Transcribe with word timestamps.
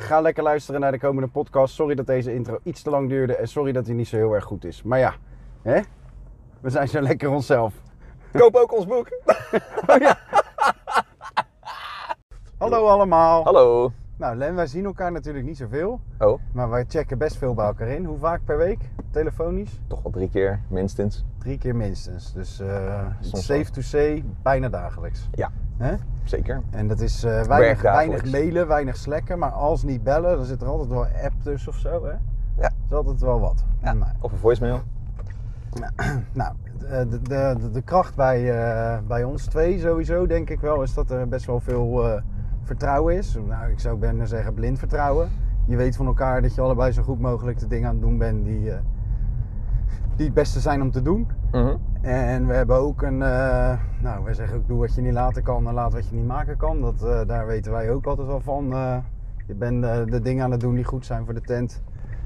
Ga 0.00 0.20
lekker 0.20 0.42
luisteren 0.42 0.80
naar 0.80 0.92
de 0.92 0.98
komende 0.98 1.28
podcast. 1.28 1.74
Sorry 1.74 1.94
dat 1.94 2.06
deze 2.06 2.34
intro 2.34 2.58
iets 2.62 2.82
te 2.82 2.90
lang 2.90 3.08
duurde. 3.08 3.36
En 3.36 3.48
sorry 3.48 3.72
dat 3.72 3.86
hij 3.86 3.94
niet 3.94 4.08
zo 4.08 4.16
heel 4.16 4.32
erg 4.34 4.44
goed 4.44 4.64
is. 4.64 4.82
Maar 4.82 4.98
ja, 4.98 5.14
hè? 5.62 5.80
we 6.60 6.70
zijn 6.70 6.88
zo 6.88 7.00
lekker 7.00 7.30
onszelf. 7.30 7.74
Koop 8.32 8.54
ook 8.54 8.76
ons 8.76 8.86
boek. 8.86 9.08
Hallo 12.58 12.86
allemaal. 12.86 13.44
Hallo. 13.44 13.92
Nou 14.16 14.36
Len, 14.36 14.54
wij 14.54 14.66
zien 14.66 14.84
elkaar 14.84 15.12
natuurlijk 15.12 15.44
niet 15.46 15.56
zoveel. 15.56 16.00
Oh, 16.18 16.40
Maar 16.52 16.70
wij 16.70 16.84
checken 16.88 17.18
best 17.18 17.36
veel 17.36 17.54
bij 17.54 17.66
elkaar 17.66 17.88
in. 17.88 18.04
Hoe 18.04 18.18
vaak 18.18 18.40
per 18.44 18.56
week? 18.58 18.78
Telefonisch? 19.10 19.80
toch 19.88 20.02
wel 20.02 20.12
drie 20.12 20.30
keer, 20.30 20.60
minstens. 20.68 21.24
Drie 21.38 21.58
keer 21.58 21.76
minstens. 21.76 22.32
Dus 22.32 22.60
eh 22.60 23.06
safe 23.20 23.70
to 23.70 23.80
say, 23.80 24.24
bijna 24.42 24.68
dagelijks. 24.68 25.28
Ja, 25.32 25.50
Hè? 25.78 25.94
zeker. 26.24 26.62
En 26.70 26.88
dat 26.88 27.00
is 27.00 27.24
eh, 27.24 27.42
weinig, 27.42 27.82
weinig 27.82 28.30
mailen, 28.30 28.66
weinig 28.66 28.96
slacken. 28.96 29.38
Maar 29.38 29.50
als 29.50 29.82
niet 29.82 30.02
bellen, 30.02 30.36
dan 30.36 30.44
zit 30.44 30.62
er 30.62 30.68
altijd 30.68 30.88
wel 30.88 31.06
app 31.24 31.34
tussen 31.42 31.72
of 31.72 31.78
zo. 31.78 32.04
Hè? 32.04 32.14
Ja. 32.62 32.70
is 32.88 32.94
altijd 32.94 33.20
wel 33.20 33.40
wat. 33.40 33.64
Ja. 33.82 33.92
Nou, 33.92 34.12
Of 34.20 34.32
een 34.32 34.38
voicemail. 34.38 34.80
nou, 36.32 36.54
de, 36.78 37.20
de, 37.22 37.56
de, 37.60 37.70
de 37.70 37.82
kracht 37.82 38.14
bij, 38.14 38.60
eh, 38.60 38.98
bij 39.06 39.24
ons 39.24 39.44
twee 39.44 39.78
sowieso, 39.78 40.26
denk 40.26 40.50
ik 40.50 40.60
wel, 40.60 40.82
is 40.82 40.94
dat 40.94 41.10
er 41.10 41.28
best 41.28 41.46
wel 41.46 41.60
veel 41.60 42.08
eh, 42.08 42.22
vertrouwen 42.62 43.16
is. 43.16 43.38
Nou, 43.46 43.70
ik 43.70 43.80
zou 43.80 43.98
bijna 43.98 44.24
zeggen 44.24 44.54
blind 44.54 44.78
vertrouwen. 44.78 45.28
Je 45.66 45.76
weet 45.76 45.96
van 45.96 46.06
elkaar 46.06 46.42
dat 46.42 46.54
je 46.54 46.60
allebei 46.60 46.92
zo 46.92 47.02
goed 47.02 47.20
mogelijk 47.20 47.58
de 47.58 47.66
dingen 47.66 47.88
aan 47.88 47.94
het 47.94 48.02
doen 48.02 48.18
bent 48.18 48.44
die, 48.44 48.70
eh, 48.70 48.78
die 50.16 50.26
het 50.26 50.34
beste 50.34 50.60
zijn 50.60 50.82
om 50.82 50.90
te 50.90 51.02
doen. 51.02 51.28
Mhm. 51.52 51.76
En 52.00 52.46
we 52.46 52.54
hebben 52.54 52.76
ook 52.76 53.02
een, 53.02 53.22
eh, 53.22 53.78
nou 54.00 54.24
wij 54.24 54.34
zeggen 54.34 54.56
ook 54.56 54.68
doe 54.68 54.78
wat 54.78 54.94
je 54.94 55.00
niet 55.00 55.12
laten 55.12 55.42
kan 55.42 55.68
en 55.68 55.74
laat 55.74 55.92
wat 55.92 56.08
je 56.08 56.14
niet 56.14 56.26
maken 56.26 56.56
kan. 56.56 56.80
Dat, 56.80 57.02
eh, 57.02 57.20
daar 57.26 57.46
weten 57.46 57.72
wij 57.72 57.90
ook 57.90 58.06
altijd 58.06 58.26
wel 58.26 58.40
van. 58.40 58.72
Eh, 58.72 58.96
je 59.46 59.54
bent 59.54 59.82
de 59.82 60.20
dingen 60.20 60.44
aan 60.44 60.50
het 60.50 60.60
doen 60.60 60.74
die 60.74 60.84
goed 60.84 61.06
zijn 61.06 61.24
voor 61.24 61.34
de 61.34 61.40
tent. 61.40 61.82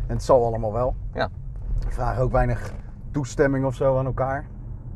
En 0.07 0.15
het 0.15 0.23
zal 0.23 0.45
allemaal 0.45 0.73
wel. 0.73 0.95
Ja. 1.13 1.29
We 1.79 1.91
vragen 1.91 2.23
ook 2.23 2.33
weinig 2.33 2.73
toestemming 3.11 3.65
of 3.65 3.75
zo 3.75 3.99
aan 3.99 4.07
elkaar. 4.07 4.45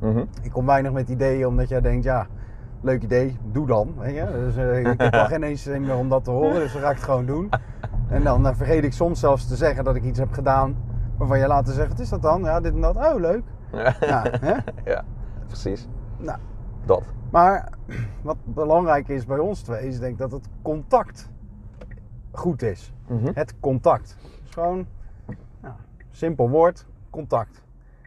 Mhm. 0.00 0.24
Ik 0.42 0.50
kom 0.50 0.66
weinig 0.66 0.92
met 0.92 1.08
ideeën 1.08 1.46
omdat 1.46 1.68
jij 1.68 1.80
denkt, 1.80 2.04
ja, 2.04 2.26
leuk 2.80 3.02
idee, 3.02 3.38
doe 3.52 3.66
dan. 3.66 3.94
Weet 3.98 4.14
je? 4.14 4.26
Dus, 4.32 4.56
ik 4.56 5.00
heb 5.00 5.14
al 5.14 5.26
geen 5.34 5.42
eens 5.42 5.62
zin 5.62 5.80
meer 5.80 5.96
om 5.96 6.08
dat 6.08 6.24
te 6.24 6.30
horen, 6.30 6.60
dus 6.60 6.72
dan 6.72 6.82
ga 6.82 6.90
ik 6.90 6.96
het 6.96 7.04
gewoon 7.04 7.26
doen. 7.26 7.50
En 8.08 8.22
dan 8.22 8.56
vergeet 8.56 8.84
ik 8.84 8.92
soms 8.92 9.20
zelfs 9.20 9.46
te 9.46 9.56
zeggen 9.56 9.84
dat 9.84 9.94
ik 9.94 10.04
iets 10.04 10.18
heb 10.18 10.32
gedaan 10.32 10.76
waarvan 11.16 11.38
je 11.38 11.46
later 11.46 11.74
zegt, 11.74 11.88
wat 11.88 11.98
is 12.00 12.08
dat 12.08 12.22
dan? 12.22 12.42
Ja, 12.42 12.60
dit 12.60 12.74
en 12.74 12.80
dat. 12.80 12.96
Oh, 12.96 13.20
leuk. 13.20 13.42
Ja, 13.72 14.24
hè? 14.40 14.54
ja, 14.92 15.04
precies. 15.46 15.88
Nou, 16.18 16.38
Dat. 16.84 17.02
maar 17.30 17.68
wat 18.22 18.36
belangrijk 18.44 19.08
is 19.08 19.26
bij 19.26 19.38
ons 19.38 19.60
twee, 19.60 19.88
is 19.88 19.98
denk 19.98 20.12
ik 20.12 20.18
dat 20.18 20.32
het 20.32 20.48
contact 20.62 21.30
goed 22.30 22.62
is. 22.62 22.92
Mhm. 23.08 23.30
Het 23.34 23.54
contact. 23.60 24.16
Dus 24.42 24.50
gewoon, 24.50 24.86
simpel 26.10 26.48
woord, 26.50 26.86
contact. 27.10 27.62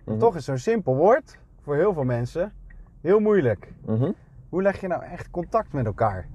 Mhm. 0.05 0.17
Toch 0.17 0.35
is 0.35 0.45
zo'n 0.45 0.57
simpel 0.57 0.95
woord 0.95 1.39
voor 1.61 1.75
heel 1.75 1.93
veel 1.93 2.03
mensen 2.03 2.51
heel 3.01 3.19
moeilijk. 3.19 3.73
Mhm. 3.85 4.11
Hoe 4.49 4.61
leg 4.61 4.81
je 4.81 4.87
nou 4.87 5.03
echt 5.03 5.29
contact 5.29 5.73
met 5.73 5.85
elkaar? 5.85 6.27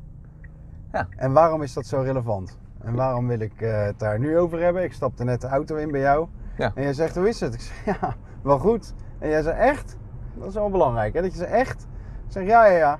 Ja. 0.92 1.08
En 1.16 1.32
waarom 1.32 1.62
is 1.62 1.72
dat 1.72 1.86
zo 1.86 2.00
relevant? 2.00 2.58
En 2.78 2.94
waarom 2.94 3.26
wil 3.26 3.38
ik 3.40 3.60
eh, 3.60 3.84
het 3.84 3.98
daar 3.98 4.18
nu 4.18 4.38
over 4.38 4.60
hebben? 4.60 4.82
Ik 4.82 4.92
stapte 4.92 5.24
net 5.24 5.40
de 5.40 5.46
auto 5.46 5.76
in 5.76 5.90
bij 5.90 6.00
jou. 6.00 6.28
Ja. 6.56 6.72
En 6.74 6.82
jij 6.82 6.92
zegt, 6.92 7.16
hoe 7.16 7.28
is 7.28 7.40
het? 7.40 7.54
Ik 7.54 7.60
zeg, 7.60 7.84
ja, 8.00 8.16
wel 8.42 8.58
goed. 8.58 8.94
En 9.24 9.30
jij 9.30 9.42
zegt, 9.42 9.58
echt? 9.58 9.96
Dat 10.34 10.48
is 10.48 10.54
wel 10.54 10.70
belangrijk, 10.70 11.14
hè? 11.14 11.22
Dat 11.22 11.32
je 11.32 11.38
zegt, 11.38 11.50
echt? 11.50 11.82
Ik 12.26 12.32
zeg, 12.32 12.46
ja, 12.46 12.66
ja, 12.66 12.76
ja. 12.76 12.98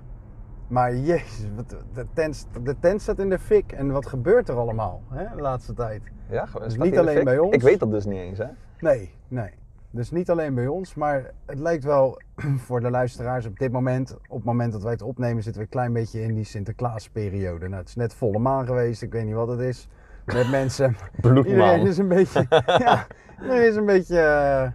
Maar 0.68 0.96
jezus, 0.96 1.48
wat- 1.56 1.76
de 1.92 2.06
tent, 2.12 2.46
de 2.62 2.78
tent 2.80 3.02
staat 3.02 3.18
in 3.18 3.28
de 3.28 3.38
fik. 3.38 3.72
En 3.72 3.90
wat 3.92 4.06
gebeurt 4.06 4.48
er 4.48 4.56
allemaal 4.56 5.02
hè, 5.10 5.36
de 5.36 5.42
laatste 5.42 5.74
tijd? 5.74 6.02
Ja, 6.28 6.46
gewoon. 6.46 6.68
Dus 6.68 6.76
niet 6.76 6.98
alleen 6.98 7.24
bij 7.24 7.38
ons. 7.38 7.54
Ik 7.54 7.62
weet 7.62 7.80
dat 7.80 7.90
dus 7.90 8.04
niet 8.04 8.18
eens, 8.18 8.38
hè? 8.38 8.46
Nee, 8.80 9.14
nee. 9.28 9.50
Dus 9.90 10.10
niet 10.10 10.30
alleen 10.30 10.54
bij 10.54 10.66
ons, 10.66 10.94
maar 10.94 11.30
het 11.46 11.58
lijkt 11.58 11.84
wel 11.84 12.20
voor 12.66 12.80
de 12.80 12.91
luisteraars 12.91 13.46
op 13.46 13.58
dit 13.58 13.72
moment, 13.72 14.16
op 14.28 14.36
het 14.36 14.44
moment 14.44 14.72
dat 14.72 14.82
wij 14.82 14.92
het 14.92 15.02
opnemen, 15.02 15.42
zitten 15.42 15.60
we 15.62 15.66
een 15.66 15.72
klein 15.74 15.92
beetje 15.92 16.22
in 16.22 16.34
die 16.34 16.44
Sinterklaasperiode. 16.44 17.68
Nou, 17.68 17.80
het 17.80 17.88
is 17.88 17.94
net 17.96 18.14
volle 18.14 18.38
maan 18.38 18.66
geweest, 18.66 19.02
ik 19.02 19.12
weet 19.12 19.24
niet 19.24 19.34
wat 19.34 19.48
het 19.48 19.60
is. 19.60 19.88
Met 20.24 20.50
mensen. 20.50 20.96
Bloedmaan. 21.20 21.46
Iedereen 21.54 21.86
is 21.86 21.98
een 21.98 22.08
beetje, 22.08 22.46
ja, 22.84 23.06
is 23.54 23.76
een 23.76 23.86
beetje 23.86 24.20
eh, 24.20 24.70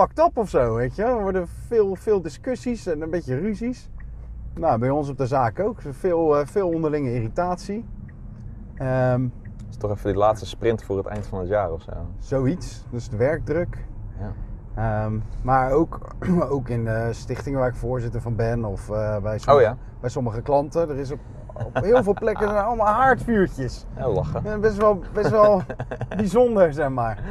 fucked 0.00 0.18
up 0.18 0.36
of 0.38 0.48
zo, 0.48 0.74
weet 0.74 0.96
je. 0.96 1.02
Er 1.02 1.20
worden 1.22 1.48
veel, 1.48 1.94
veel 1.94 2.20
discussies 2.22 2.86
en 2.86 3.00
een 3.00 3.10
beetje 3.10 3.38
ruzies. 3.38 3.88
Nou, 4.54 4.78
bij 4.78 4.90
ons 4.90 5.08
op 5.08 5.18
de 5.18 5.26
zaak 5.26 5.60
ook. 5.60 5.78
Veel, 5.90 6.38
eh, 6.38 6.46
veel 6.46 6.68
onderlinge 6.68 7.14
irritatie. 7.14 7.84
Het 8.74 9.30
is 9.70 9.76
toch 9.76 9.90
even 9.90 10.10
die 10.10 10.18
laatste 10.18 10.46
sprint 10.46 10.82
voor 10.84 10.96
het 10.96 11.06
eind 11.06 11.26
van 11.26 11.38
het 11.38 11.48
jaar 11.48 11.72
of 11.72 11.82
zo. 11.82 11.92
zoiets. 12.18 12.84
Dus 12.90 13.08
de 13.08 13.16
werkdruk. 13.16 13.84
Ja. 14.18 14.32
Ehm, 14.74 15.18
maar 15.42 15.72
ook, 15.72 16.14
ook 16.48 16.68
in 16.68 16.84
de 16.84 17.08
stichtingen 17.12 17.58
waar 17.58 17.68
ik 17.68 17.74
voorzitter 17.74 18.20
van 18.20 18.36
ben 18.36 18.64
of 18.64 18.90
eh, 18.90 19.18
bij, 19.18 19.38
sommige, 19.38 19.52
Oh 19.52 19.60
ja. 19.60 19.76
bij 20.00 20.10
sommige 20.10 20.42
klanten. 20.42 20.88
Er 20.88 20.96
is 20.98 21.10
op, 21.10 21.18
op 21.64 21.82
heel 21.82 22.02
veel 22.02 22.14
plekken 22.14 22.48
zijn 22.48 22.64
allemaal 22.64 22.94
haardvuurtjes. 22.94 23.86
Ja, 23.96 24.08
lachen. 24.08 24.60
Best 24.60 24.76
wel, 24.76 25.00
best 25.12 25.30
wel 25.30 25.62
bijzonder, 26.16 26.72
zeg 26.72 26.88
maar. 26.88 27.22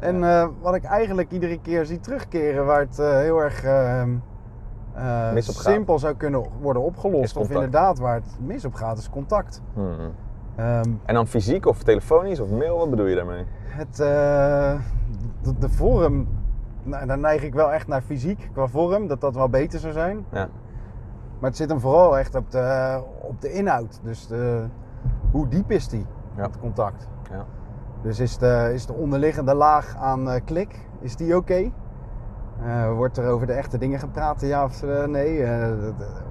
En 0.00 0.24
eh, 0.24 0.48
wat 0.60 0.74
ik 0.74 0.84
eigenlijk 0.84 1.30
iedere 1.30 1.60
keer 1.60 1.86
zie 1.86 2.00
terugkeren 2.00 2.66
waar 2.66 2.80
het 2.80 2.98
eh, 2.98 3.10
heel 3.10 3.42
erg 3.42 3.64
ehm, 3.64 4.10
eh, 4.94 5.36
simpel 5.38 5.98
zou 5.98 6.14
kunnen 6.14 6.44
worden 6.60 6.82
opgelost. 6.82 7.36
Of 7.36 7.50
inderdaad 7.50 7.98
waar 7.98 8.14
het 8.14 8.36
mis 8.40 8.64
op 8.64 8.74
gaat, 8.74 8.98
is 8.98 9.10
contact. 9.10 9.62
Mhm. 9.74 9.84
Ehm, 10.56 10.90
En 11.04 11.14
dan 11.14 11.26
fysiek 11.26 11.66
of 11.66 11.82
telefonisch 11.82 12.40
of 12.40 12.50
mail, 12.50 12.78
wat 12.78 12.90
bedoel 12.90 13.06
je 13.06 13.14
daarmee? 13.14 13.44
Het, 13.64 13.96
de, 13.96 14.78
de 15.58 15.68
vorm, 15.68 16.28
nou, 16.82 17.06
daar 17.06 17.18
neig 17.18 17.42
ik 17.42 17.54
wel 17.54 17.72
echt 17.72 17.86
naar 17.86 18.00
fysiek 18.00 18.50
qua 18.52 18.66
vorm, 18.66 19.06
dat 19.06 19.20
dat 19.20 19.34
wel 19.34 19.48
beter 19.48 19.78
zou 19.80 19.92
zijn. 19.92 20.24
Ja. 20.32 20.48
Maar 21.38 21.50
het 21.50 21.56
zit 21.56 21.68
hem 21.68 21.80
vooral 21.80 22.18
echt 22.18 22.34
op 22.34 22.50
de, 22.50 23.00
op 23.20 23.40
de 23.40 23.52
inhoud. 23.52 24.00
Dus 24.02 24.26
de, 24.26 24.64
hoe 25.30 25.48
diep 25.48 25.70
is 25.70 25.88
die, 25.88 26.06
Ja. 26.36 26.42
het 26.42 26.58
contact? 26.58 27.08
Ja. 27.30 27.44
Dus 28.02 28.18
is 28.20 28.38
de, 28.38 28.70
is 28.74 28.86
de 28.86 28.92
onderliggende 28.92 29.54
laag 29.54 29.96
aan 29.96 30.30
eh, 30.30 30.40
klik, 30.44 30.88
is 31.00 31.16
die 31.16 31.36
oké? 31.36 31.70
Eh, 32.64 32.92
wordt 32.92 33.16
er 33.16 33.28
over 33.28 33.46
de 33.46 33.52
echte 33.52 33.78
dingen 33.78 33.98
gepraat, 33.98 34.40
ja 34.40 34.64
of 34.64 34.82
eh, 34.82 35.04
nee? 35.06 35.44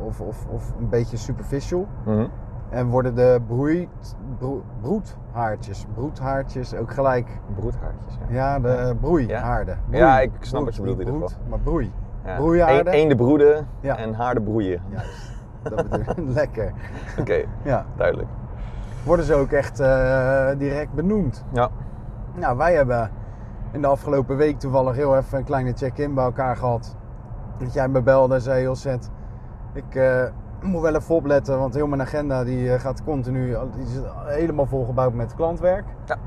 Of, 0.06 0.22
of, 0.22 0.46
of 0.46 0.74
een 0.80 0.90
beetje 0.90 1.18
superficial? 1.18 1.88
Mhm. 2.06 2.26
En 2.70 2.88
worden 2.88 3.16
de 3.16 3.42
broeit, 3.48 4.16
broe- 4.38 4.62
broedhaartjes, 4.82 5.86
broedhaartjes 5.94 6.76
ook 6.76 6.92
gelijk 6.94 7.28
Broedhaartjes, 7.56 8.18
ja. 8.30 8.36
ja, 8.36 8.60
de 8.60 8.96
broeihaarden. 9.02 9.80
Broei. 9.86 9.98
Ja, 10.02 10.20
ik 10.20 10.32
snap 10.40 10.62
Broed, 10.64 10.78
wat 10.78 10.88
je 10.88 10.96
bedoelt 10.96 11.08
in 11.08 11.14
ieder 11.14 11.28
geval. 11.30 11.44
Maar 11.50 11.60
broei. 11.60 11.92
ja. 12.26 12.36
Broeihaarden. 12.36 12.94
Eén- 12.94 13.10
de 13.10 13.16
broeden 13.16 13.68
Ja. 13.80 13.98
en 13.98 14.14
haar 14.14 14.34
de 14.34 14.42
broeien. 14.42 14.82
Juist. 14.90 15.32
Dat 15.64 15.76
bedoel 15.90 16.00
ik. 16.00 16.14
Lekker. 16.40 16.72
Oké, 17.20 17.44
Ja. 17.64 17.86
duidelijk. 17.96 18.30
Worden 19.04 19.26
ze 19.26 19.34
ook 19.34 19.52
echt 19.52 19.80
eh, 19.80 20.48
direct 20.58 20.94
benoemd. 20.94 21.44
Ja. 21.52 21.70
Nou, 22.36 22.58
wij 22.58 22.74
hebben 22.74 23.12
in 23.72 23.82
de 23.82 23.88
afgelopen 23.88 24.38
week 24.38 24.60
toevallig 24.60 24.96
heel 24.96 25.18
even 25.18 25.38
een 25.38 25.44
kleine 25.44 25.74
check-in 25.74 26.14
bij 26.14 26.24
elkaar 26.24 26.56
gehad. 26.56 26.96
Dat 27.58 27.74
jij 27.74 27.88
me 27.88 28.02
belde 28.02 28.34
en 28.36 28.42
zei, 28.42 28.60
heel 28.60 28.76
zet, 28.76 29.10
ik 29.74 29.96
eh, 29.96 30.24
moet 30.62 30.82
wel 30.82 30.96
even 30.96 31.16
opletten, 31.16 31.60
want 31.60 31.74
heel 31.74 31.88
mijn 31.88 32.02
agenda 32.02 32.44
die 32.44 32.74
eh, 32.74 32.80
gaat 32.80 33.04
continu, 33.04 33.56
die 33.76 33.84
is 33.84 34.00
helemaal 34.26 34.66
volgebouwd 34.66 35.14
met 35.14 35.36
klantwerk. 35.36 35.86
Ja. 36.06 36.18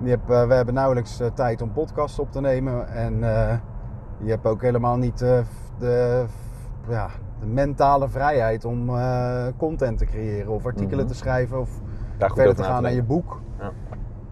Die 0.00 0.10
heb, 0.10 0.30
eh, 0.30 0.46
we 0.46 0.54
hebben 0.54 0.74
nauwelijks 0.74 1.20
tijd 1.34 1.62
om 1.62 1.72
podcasts 1.72 2.18
op 2.18 2.32
te 2.32 2.40
nemen 2.40 2.88
en 2.88 3.18
je 4.22 4.30
hebt 4.30 4.46
ook 4.46 4.62
helemaal 4.62 4.96
niet 4.96 5.18
de, 5.78 6.24
ja, 6.88 7.06
de 7.40 7.46
mentale 7.46 8.08
vrijheid 8.08 8.64
om 8.64 8.90
content 9.56 9.98
te 9.98 10.04
creëren 10.04 10.52
of 10.52 10.66
artikelen 10.66 11.04
Mhm. 11.04 11.06
te 11.12 11.14
schrijven 11.14 11.60
of 11.60 11.70
Daar 12.20 12.28
goed 12.28 12.38
verder 12.38 12.56
te 12.56 12.62
gaan 12.62 12.82
naar 12.82 12.92
je 12.92 13.02
boek. 13.02 13.40
Ja. 13.58 13.72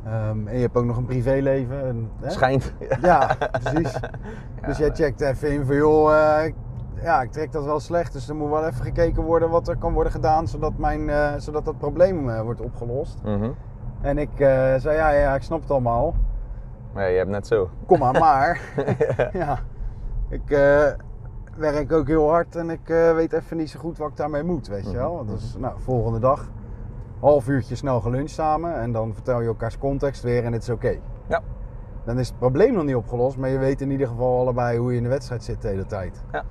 Ehm, 0.04 0.46
en 0.46 0.54
je 0.54 0.60
hebt 0.60 0.76
ook 0.76 0.84
nog 0.84 0.96
een 0.96 1.04
privéleven. 1.04 1.86
En, 1.86 2.10
hè? 2.20 2.30
Schijnt. 2.30 2.72
Ja, 3.00 3.36
precies. 3.62 4.00
dus 4.66 4.78
jij 4.78 4.90
checkt 4.90 5.20
even 5.20 5.50
in 5.52 5.64
van 5.64 5.74
joh, 5.76 6.12
eh, 6.12 6.52
ja, 7.02 7.22
ik 7.22 7.32
trek 7.32 7.52
dat 7.52 7.64
wel 7.64 7.80
slecht. 7.80 8.12
Dus 8.12 8.28
er 8.28 8.34
moet 8.36 8.50
wel 8.50 8.66
even 8.66 8.84
gekeken 8.84 9.22
worden 9.22 9.50
wat 9.50 9.68
er 9.68 9.76
kan 9.76 9.92
worden 9.92 10.12
gedaan 10.12 10.48
zodat, 10.48 10.78
mijn, 10.78 11.08
eh, 11.08 11.32
zodat 11.36 11.64
dat 11.64 11.78
probleem 11.78 12.30
eh, 12.30 12.40
wordt 12.40 12.60
opgelost. 12.60 13.22
Mhm. 13.24 13.50
En 14.00 14.18
ik 14.18 14.30
zei 14.36 14.92
ja, 14.92 15.10
ja, 15.10 15.34
ik 15.34 15.42
snap 15.42 15.60
het 15.60 15.70
allemaal. 15.70 16.14
Nee, 16.94 17.12
je 17.12 17.18
hebt 17.18 17.30
net 17.30 17.46
zo. 17.46 17.70
Kom 17.86 17.98
maar, 17.98 18.18
maar. 18.18 18.60
ja. 19.32 19.58
Ik 20.28 20.48
werk 21.56 21.92
ook 21.92 22.06
heel 22.06 22.28
hard 22.28 22.56
en 22.56 22.70
ik 22.70 22.86
weet 23.14 23.32
even 23.32 23.56
niet 23.56 23.70
zo 23.70 23.78
goed 23.80 23.98
wat 23.98 24.08
ik 24.08 24.16
daarmee 24.16 24.42
moet, 24.42 24.68
weet 24.68 24.90
je 24.90 24.96
wel. 24.96 25.14
Mhm, 25.14 25.26
Dus 25.26 25.56
nou, 25.58 25.74
volgende 25.80 26.18
dag, 26.18 26.50
half 27.20 27.48
uurtje 27.48 27.74
snel 27.74 28.00
geluncht 28.00 28.30
samen 28.30 28.74
en 28.74 28.92
dan 28.92 29.14
vertel 29.14 29.40
je 29.40 29.46
elkaars 29.46 29.78
context 29.78 30.22
weer 30.22 30.44
en 30.44 30.52
het 30.52 30.62
is 30.62 30.70
oké. 30.70 30.98
Ja. 31.26 31.40
Dan 32.04 32.18
is 32.18 32.28
het 32.28 32.38
probleem 32.38 32.72
nog 32.74 32.84
niet 32.84 32.94
opgelost, 32.94 33.36
maar 33.36 33.48
je 33.48 33.58
weet 33.58 33.80
in 33.80 33.90
ieder 33.90 34.06
geval 34.06 34.38
allebei 34.38 34.78
hoe 34.78 34.90
je 34.90 34.96
in 34.96 35.02
de 35.02 35.08
wedstrijd 35.08 35.44
zit 35.44 35.62
de 35.62 35.68
hele 35.68 35.86
tijd. 35.86 36.22
Ja. 36.32 36.44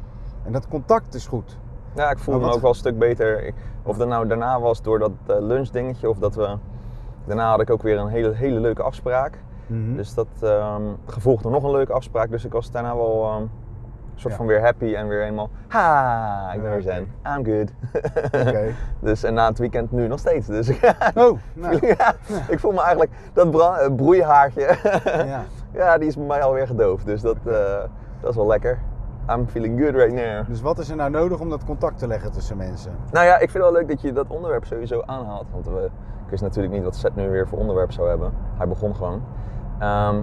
En 0.43 0.51
dat 0.51 0.67
contact 0.67 1.13
is 1.13 1.27
goed. 1.27 1.57
Ja, 1.95 2.11
ik 2.11 2.17
voelde 2.17 2.39
Maar 2.39 2.49
me 2.49 2.55
ook 2.55 2.61
wel 2.61 2.69
een 2.69 2.75
stuk 2.75 2.97
beter. 2.97 3.53
Of 3.83 3.97
dat 3.97 4.07
nou 4.07 4.27
daarna 4.27 4.59
was 4.59 4.81
door 4.81 4.99
dat 4.99 5.11
eh, 5.27 5.35
lunchdingetje 5.39 6.09
of 6.09 6.17
dat 6.17 6.35
we... 6.35 6.57
Daarna 7.25 7.49
had 7.49 7.61
ik 7.61 7.69
ook 7.69 7.81
weer 7.81 7.97
een 7.97 8.07
hele, 8.07 8.33
hele 8.33 8.59
leuke 8.59 8.83
afspraak. 8.83 9.39
Mhm. 9.67 9.95
Dus 9.95 10.13
dat 10.13 10.27
ehm 10.41 10.83
gevolgd 11.05 11.43
door 11.43 11.51
nog 11.51 11.63
een 11.63 11.71
leuke 11.71 11.93
afspraak. 11.93 12.29
Dus 12.29 12.45
ik 12.45 12.51
was 12.51 12.71
daarna 12.71 12.95
wel 12.95 13.23
ehm, 13.23 13.43
soort 14.19 14.33
van 14.33 14.45
weer 14.45 14.61
happy 14.61 14.95
en 14.95 15.07
weer 15.07 15.21
helemaal... 15.21 15.49
Ha, 15.67 16.51
ik 16.53 16.61
ben 16.61 16.71
weer 16.71 16.81
zen. 16.81 17.11
I'm 17.35 17.45
good. 17.45 17.71
Oké. 18.47 18.73
dus, 18.99 19.23
en 19.23 19.33
na 19.33 19.47
het 19.47 19.57
weekend 19.57 19.91
nu 19.91 20.07
nog 20.07 20.19
steeds. 20.19 20.47
Dus 20.47 20.69
Oh, 21.15 21.39
nou, 21.53 21.87
ja, 21.87 22.13
ik 22.47 22.59
voel 22.59 22.71
me 22.71 22.81
eigenlijk... 22.81 23.11
Dat 23.33 23.55
eh, 23.55 23.95
broeihaartje, 23.95 24.77
ja. 25.03 25.43
ja, 25.73 25.97
die 25.97 26.07
is 26.07 26.15
bij 26.15 26.25
mij 26.25 26.41
alweer 26.41 26.67
gedoofd. 26.67 27.05
Dus 27.05 27.21
dat, 27.21 27.37
eh, 27.45 27.53
dat 28.21 28.29
is 28.29 28.35
wel 28.35 28.47
lekker. 28.47 28.79
I'm 29.29 29.47
feeling 29.47 29.79
good 29.79 29.95
right 29.95 30.13
now. 30.13 30.47
Dus 30.47 30.61
wat 30.61 30.79
is 30.79 30.89
er 30.89 30.95
nou 30.95 31.09
nodig 31.09 31.39
om 31.39 31.49
dat 31.49 31.65
contact 31.65 31.97
te 31.97 32.07
leggen 32.07 32.31
tussen 32.31 32.57
mensen? 32.57 32.91
Nou 33.11 33.25
ja, 33.25 33.33
ik 33.33 33.49
vind 33.49 33.63
het 33.63 33.63
wel 33.63 33.71
leuk 33.71 33.87
dat 33.87 34.01
je 34.01 34.13
dat 34.13 34.27
onderwerp 34.27 34.65
sowieso 34.65 35.01
aanhaalt. 35.05 35.45
Want 35.51 35.65
we, 35.65 35.89
ik 36.25 36.29
wist 36.29 36.41
natuurlijk 36.41 36.73
niet 36.73 36.83
wat 36.83 36.95
Seth 36.95 37.15
nu 37.15 37.29
weer 37.29 37.47
voor 37.47 37.59
onderwerp 37.59 37.91
zou 37.91 38.09
hebben. 38.09 38.33
Hij 38.57 38.67
begon 38.67 38.95
gewoon. 38.95 39.21
Ehm, 39.79 40.15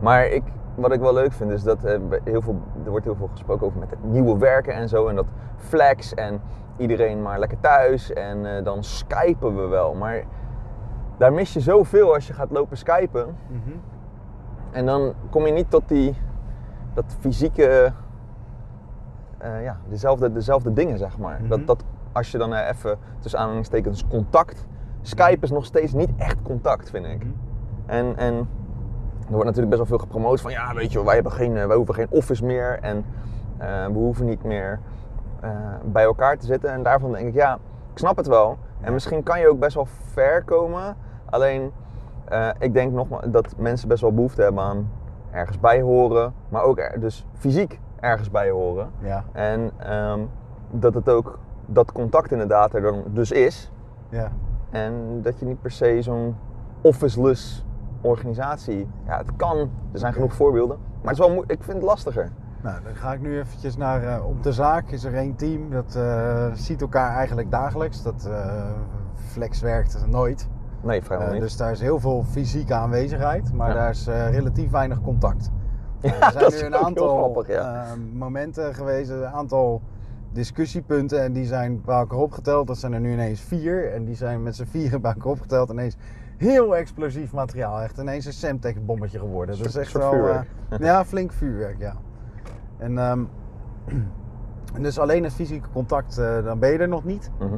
maar 0.00 0.26
ik, 0.26 0.42
wat 0.76 0.92
ik 0.92 1.00
wel 1.00 1.12
leuk 1.12 1.32
vind 1.32 1.50
is 1.50 1.62
dat 1.62 1.84
eh, 1.84 2.00
heel 2.24 2.42
veel, 2.42 2.60
er 2.84 2.90
wordt 2.90 3.04
heel 3.04 3.14
veel 3.14 3.28
gesproken 3.32 3.66
over 3.66 3.78
met 3.78 3.90
het 3.90 4.04
nieuwe 4.04 4.38
werken 4.38 4.74
en 4.74 4.88
zo. 4.88 5.06
En 5.08 5.16
dat 5.16 5.26
flex 5.56 6.14
en 6.14 6.40
iedereen 6.76 7.22
maar 7.22 7.38
lekker 7.38 7.60
thuis. 7.60 8.12
En 8.12 8.56
eh, 8.56 8.64
dan 8.64 8.84
skypen 8.84 9.56
we 9.56 9.66
wel. 9.66 9.94
Maar 9.94 10.22
daar 11.18 11.32
mis 11.32 11.52
je 11.52 11.60
zoveel 11.60 12.14
als 12.14 12.26
je 12.26 12.32
gaat 12.32 12.50
lopen 12.50 12.76
skypen. 12.76 13.36
Mhm. 13.48 13.76
En 14.70 14.86
dan 14.86 15.14
kom 15.30 15.46
je 15.46 15.52
niet 15.52 15.70
tot 15.70 15.88
die, 15.88 16.14
dat 16.94 17.16
fysieke, 17.20 17.92
eh, 19.38 19.62
ja, 19.62 19.76
dezelfde, 19.88 20.32
dezelfde 20.32 20.72
dingen, 20.72 20.98
zeg 20.98 21.18
maar. 21.18 21.38
Mhm. 21.40 21.48
dat, 21.48 21.66
dat 21.66 21.84
als 22.12 22.30
je 22.30 22.38
dan 22.38 22.54
even, 22.54 22.98
tussen 23.18 23.40
aanhalingstekens, 23.40 24.06
contact. 24.08 24.66
Skype 25.02 25.38
is 25.40 25.50
nog 25.50 25.64
steeds 25.64 25.92
niet 25.92 26.10
echt 26.16 26.42
contact, 26.42 26.90
vind 26.90 27.06
ik. 27.06 27.24
Mhm. 27.24 27.32
En, 27.86 28.16
en 28.16 28.48
er 29.24 29.32
wordt 29.32 29.44
natuurlijk 29.44 29.76
best 29.76 29.88
wel 29.88 29.98
veel 29.98 30.06
gepromoot 30.06 30.40
van, 30.40 30.50
ja, 30.50 30.74
weet 30.74 30.92
je, 30.92 31.04
wij, 31.04 31.14
hebben 31.14 31.32
geen, 31.32 31.56
eh, 31.56 31.66
wij 31.66 31.76
hoeven 31.76 31.94
geen 31.94 32.10
office 32.10 32.44
meer. 32.44 32.78
En 32.80 33.04
eh, 33.58 33.86
we 33.86 33.92
hoeven 33.92 34.26
niet 34.26 34.44
meer 34.44 34.80
eh, 35.40 35.50
bij 35.84 36.04
elkaar 36.04 36.38
te 36.38 36.46
zitten. 36.46 36.70
En 36.70 36.82
daarvan 36.82 37.12
denk 37.12 37.28
ik, 37.28 37.34
ja, 37.34 37.54
ik 37.92 37.98
snap 37.98 38.16
het 38.16 38.26
wel. 38.26 38.58
En 38.80 38.92
misschien 38.92 39.22
kan 39.22 39.40
je 39.40 39.50
ook 39.50 39.58
best 39.58 39.74
wel 39.74 39.86
ver 40.12 40.42
komen. 40.42 40.96
Alleen, 41.24 41.72
ik 42.58 42.72
denk 42.72 42.92
nogmaals 42.92 43.24
dat 43.26 43.54
mensen 43.56 43.88
best 43.88 44.00
wel 44.00 44.14
behoefte 44.14 44.42
hebben 44.42 44.62
aan 44.62 44.90
ergens 45.30 45.60
bij 45.60 45.80
horen. 45.80 46.34
Maar 46.48 46.62
ook 46.62 46.78
er, 46.78 47.00
dus 47.00 47.26
fysiek 47.34 47.80
ergens 48.00 48.30
bij 48.30 48.50
horen. 48.50 48.90
Ja, 48.98 49.24
En 49.32 49.70
ehm, 49.76 50.20
dat 50.70 50.94
het 50.94 51.08
ook, 51.08 51.38
dat 51.66 51.92
contact 51.92 52.32
inderdaad 52.32 52.74
er 52.74 52.80
dan 52.82 53.04
dus 53.06 53.30
is. 53.30 53.70
ja. 54.08 54.30
En 54.70 55.20
dat 55.22 55.38
je 55.38 55.44
niet 55.44 55.60
per 55.60 55.70
se 55.70 56.02
zo'n 56.02 56.36
officeless 56.80 57.65
organisatie. 58.06 58.88
Ja, 59.06 59.16
het 59.18 59.36
kan. 59.36 59.70
Er 59.92 59.98
zijn 59.98 60.12
genoeg 60.12 60.34
voorbeelden. 60.34 60.76
Maar 61.02 61.14
het 61.14 61.22
is 61.22 61.26
wel 61.26 61.44
ik 61.46 61.62
vind 61.62 61.76
het 61.76 61.82
lastiger. 61.82 62.30
Nou, 62.62 62.82
dan 62.84 62.94
ga 62.94 63.12
ik 63.12 63.20
nu 63.20 63.38
eventjes 63.38 63.76
naar 63.76 64.02
eh, 64.02 64.26
op 64.26 64.42
de 64.42 64.52
zaak. 64.52 64.90
Is 64.90 65.04
er 65.04 65.14
één 65.14 65.36
team 65.36 65.70
dat 65.70 65.94
eh, 65.96 66.46
ziet 66.54 66.80
elkaar 66.80 67.16
eigenlijk 67.16 67.50
dagelijks. 67.50 68.02
Dat 68.02 68.26
eh, 68.30 68.70
flex 69.14 69.60
werkt 69.60 70.06
nooit. 70.06 70.48
Nee, 70.82 71.02
vrijwel 71.02 71.32
niet. 71.32 71.40
dus 71.40 71.56
daar 71.56 71.70
is 71.70 71.80
heel 71.80 72.00
veel 72.00 72.24
fysieke 72.30 72.74
aanwezigheid, 72.74 73.52
maar 73.52 73.68
Ja. 73.68 73.74
daar 73.74 73.90
is 73.90 74.06
relatief 74.06 74.70
weinig 74.70 75.02
contact. 75.02 75.50
Ja, 76.00 76.20
er 76.20 76.30
zijn 76.32 76.42
dat 76.42 76.60
nu 76.60 76.66
een 76.66 76.76
aantal 76.76 77.16
grappig, 77.16 77.46
ja. 77.48 77.84
momenten 78.12 78.74
geweest, 78.74 79.10
een 79.10 79.26
aantal 79.26 79.82
discussiepunten 80.32 81.22
en 81.22 81.32
die 81.32 81.44
zijn 81.44 81.82
bij 81.84 81.96
elkaar 81.98 82.18
opgeteld. 82.18 82.66
Dat 82.66 82.78
zijn 82.78 82.92
er 82.92 83.00
nu 83.00 83.12
ineens 83.12 83.40
vier 83.40 83.92
en 83.92 84.04
die 84.04 84.14
zijn 84.14 84.42
met 84.42 84.56
z'n 84.56 84.64
vieren 84.64 85.00
bij 85.00 85.12
elkaar 85.12 85.30
opgeteld. 85.32 85.70
Ineens 85.70 85.96
heel 86.36 86.76
explosief 86.76 87.32
materiaal, 87.32 87.80
echt 87.80 87.98
ineens 87.98 88.24
een 88.26 88.32
Semtex 88.32 88.84
bommetje 88.84 89.18
geworden. 89.18 89.58
Dat 89.58 89.66
is 89.66 89.76
echt 89.76 89.92
wel, 89.92 90.10
vuurwerk. 90.10 90.46
eh, 90.68 90.78
ja, 90.78 91.04
flink 91.04 91.32
vuurwerk, 91.32 91.78
ja. 91.78 91.94
En, 92.78 92.98
ehm, 92.98 93.24
en 94.74 94.82
dus 94.86 94.98
alleen 94.98 95.24
het 95.24 95.32
fysieke 95.32 95.68
contact, 95.72 96.18
eh, 96.18 96.44
dan 96.44 96.58
ben 96.58 96.70
je 96.72 96.78
er 96.78 96.88
nog 96.88 97.04
niet. 97.04 97.30
Mhm. 97.38 97.56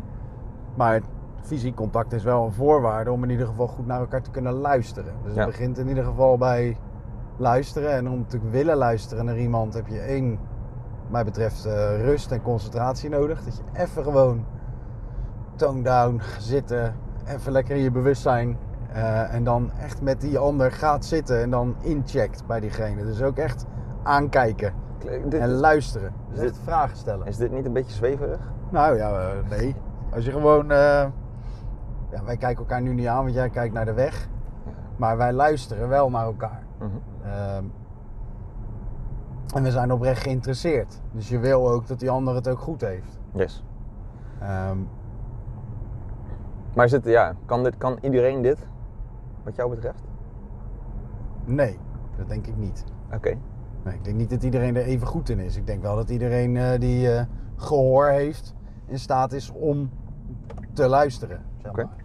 Maar 0.74 1.00
fysiek 1.42 1.74
contact 1.76 2.12
is 2.12 2.22
wel 2.24 2.44
een 2.44 2.52
voorwaarde 2.52 3.12
om 3.12 3.22
in 3.22 3.30
ieder 3.30 3.46
geval 3.46 3.66
goed 3.66 3.86
naar 3.86 4.00
elkaar 4.00 4.22
te 4.22 4.30
kunnen 4.30 4.52
luisteren. 4.52 5.12
Dus 5.24 5.34
Ja. 5.34 5.38
het 5.40 5.50
begint 5.50 5.78
in 5.78 5.88
ieder 5.88 6.04
geval 6.04 6.38
bij 6.38 6.76
luisteren. 7.36 7.92
En 7.92 8.08
om 8.08 8.26
te 8.26 8.38
willen 8.50 8.76
luisteren 8.76 9.24
naar 9.24 9.38
iemand 9.38 9.74
heb 9.74 9.86
je 9.86 9.98
één, 10.00 10.30
wat 10.30 11.10
mij 11.10 11.24
betreft, 11.24 11.64
eh, 11.64 12.00
rust 12.04 12.30
en 12.32 12.42
concentratie 12.42 13.10
nodig. 13.10 13.44
Dat 13.44 13.56
je 13.56 13.62
even 13.82 14.02
gewoon 14.02 14.44
tone 15.56 15.82
down, 15.82 16.20
zitten, 16.38 16.94
even 17.26 17.52
lekker 17.52 17.76
in 17.76 17.82
je 17.82 17.90
bewustzijn. 17.90 18.56
Eh, 18.92 19.34
en 19.34 19.44
dan 19.44 19.70
echt 19.80 20.02
met 20.02 20.20
die 20.20 20.38
ander 20.38 20.72
gaat 20.72 21.04
zitten 21.04 21.42
en 21.42 21.50
dan 21.50 21.74
incheckt 21.80 22.46
bij 22.46 22.60
diegene. 22.60 23.04
Dus 23.04 23.22
ook 23.22 23.36
echt 23.36 23.66
aankijken 24.02 24.72
Dit- 25.28 25.34
en 25.34 25.50
luisteren. 25.50 26.12
Dus 26.30 26.38
dit- 26.40 26.58
vragen 26.64 26.96
stellen. 26.96 27.26
is 27.26 27.36
dit 27.36 27.50
niet 27.52 27.66
een 27.66 27.72
beetje 27.72 27.92
zweverig? 27.94 28.40
Nou 28.70 28.96
ja, 28.96 29.10
eh, 29.10 29.48
nee. 29.58 29.74
Als 30.14 30.24
je 30.24 30.30
gewoon. 30.32 30.70
eh, 30.70 31.06
ja, 32.10 32.24
wij 32.24 32.36
kijken 32.36 32.58
elkaar 32.58 32.82
nu 32.82 32.94
niet 32.94 33.06
aan, 33.06 33.22
want 33.22 33.34
jij 33.34 33.50
kijkt 33.50 33.74
naar 33.74 33.84
de 33.84 33.92
weg. 33.92 34.28
Maar 34.96 35.16
wij 35.16 35.32
luisteren 35.32 35.88
wel 35.88 36.10
naar 36.10 36.24
elkaar. 36.24 36.62
Mhm. 36.78 36.88
Ehm, 37.22 37.64
en 39.54 39.62
we 39.62 39.70
zijn 39.70 39.92
oprecht 39.92 40.22
geïnteresseerd. 40.22 41.00
Dus 41.12 41.28
je 41.28 41.38
wil 41.38 41.70
ook 41.70 41.86
dat 41.86 41.98
die 42.00 42.10
ander 42.10 42.34
het 42.34 42.48
ook 42.48 42.58
goed 42.58 42.80
heeft. 42.80 43.18
Yes. 43.32 43.64
Ehm, 44.40 44.78
Maar 46.74 46.84
is 46.84 46.92
het, 46.92 47.04
ja, 47.04 47.34
kan, 47.46 47.62
dit, 47.62 47.76
kan 47.78 47.98
iedereen 48.00 48.42
dit? 48.42 48.66
Wat 49.48 49.56
jou 49.56 49.70
betreft? 49.70 50.02
nee, 51.44 51.78
dat 52.16 52.28
denk 52.28 52.46
ik 52.46 52.56
niet. 52.56 52.84
Oké. 53.14 53.38
Nee, 53.84 53.94
ik 53.94 54.04
denk 54.04 54.16
niet 54.16 54.30
dat 54.30 54.42
iedereen 54.42 54.76
er 54.76 54.82
even 54.82 55.06
goed 55.06 55.28
in 55.28 55.38
is. 55.38 55.56
Ik 55.56 55.66
denk 55.66 55.82
wel 55.82 55.96
dat 55.96 56.10
iedereen 56.10 56.56
eh, 56.56 56.80
die 56.80 57.12
eh, 57.12 57.24
gehoor 57.56 58.06
heeft, 58.06 58.54
in 58.86 58.98
staat 58.98 59.32
is 59.32 59.50
om 59.50 59.90
te 60.72 60.88
luisteren. 60.88 61.40
Zeg 61.56 61.70
Oké. 61.70 61.82
maar. 61.84 61.96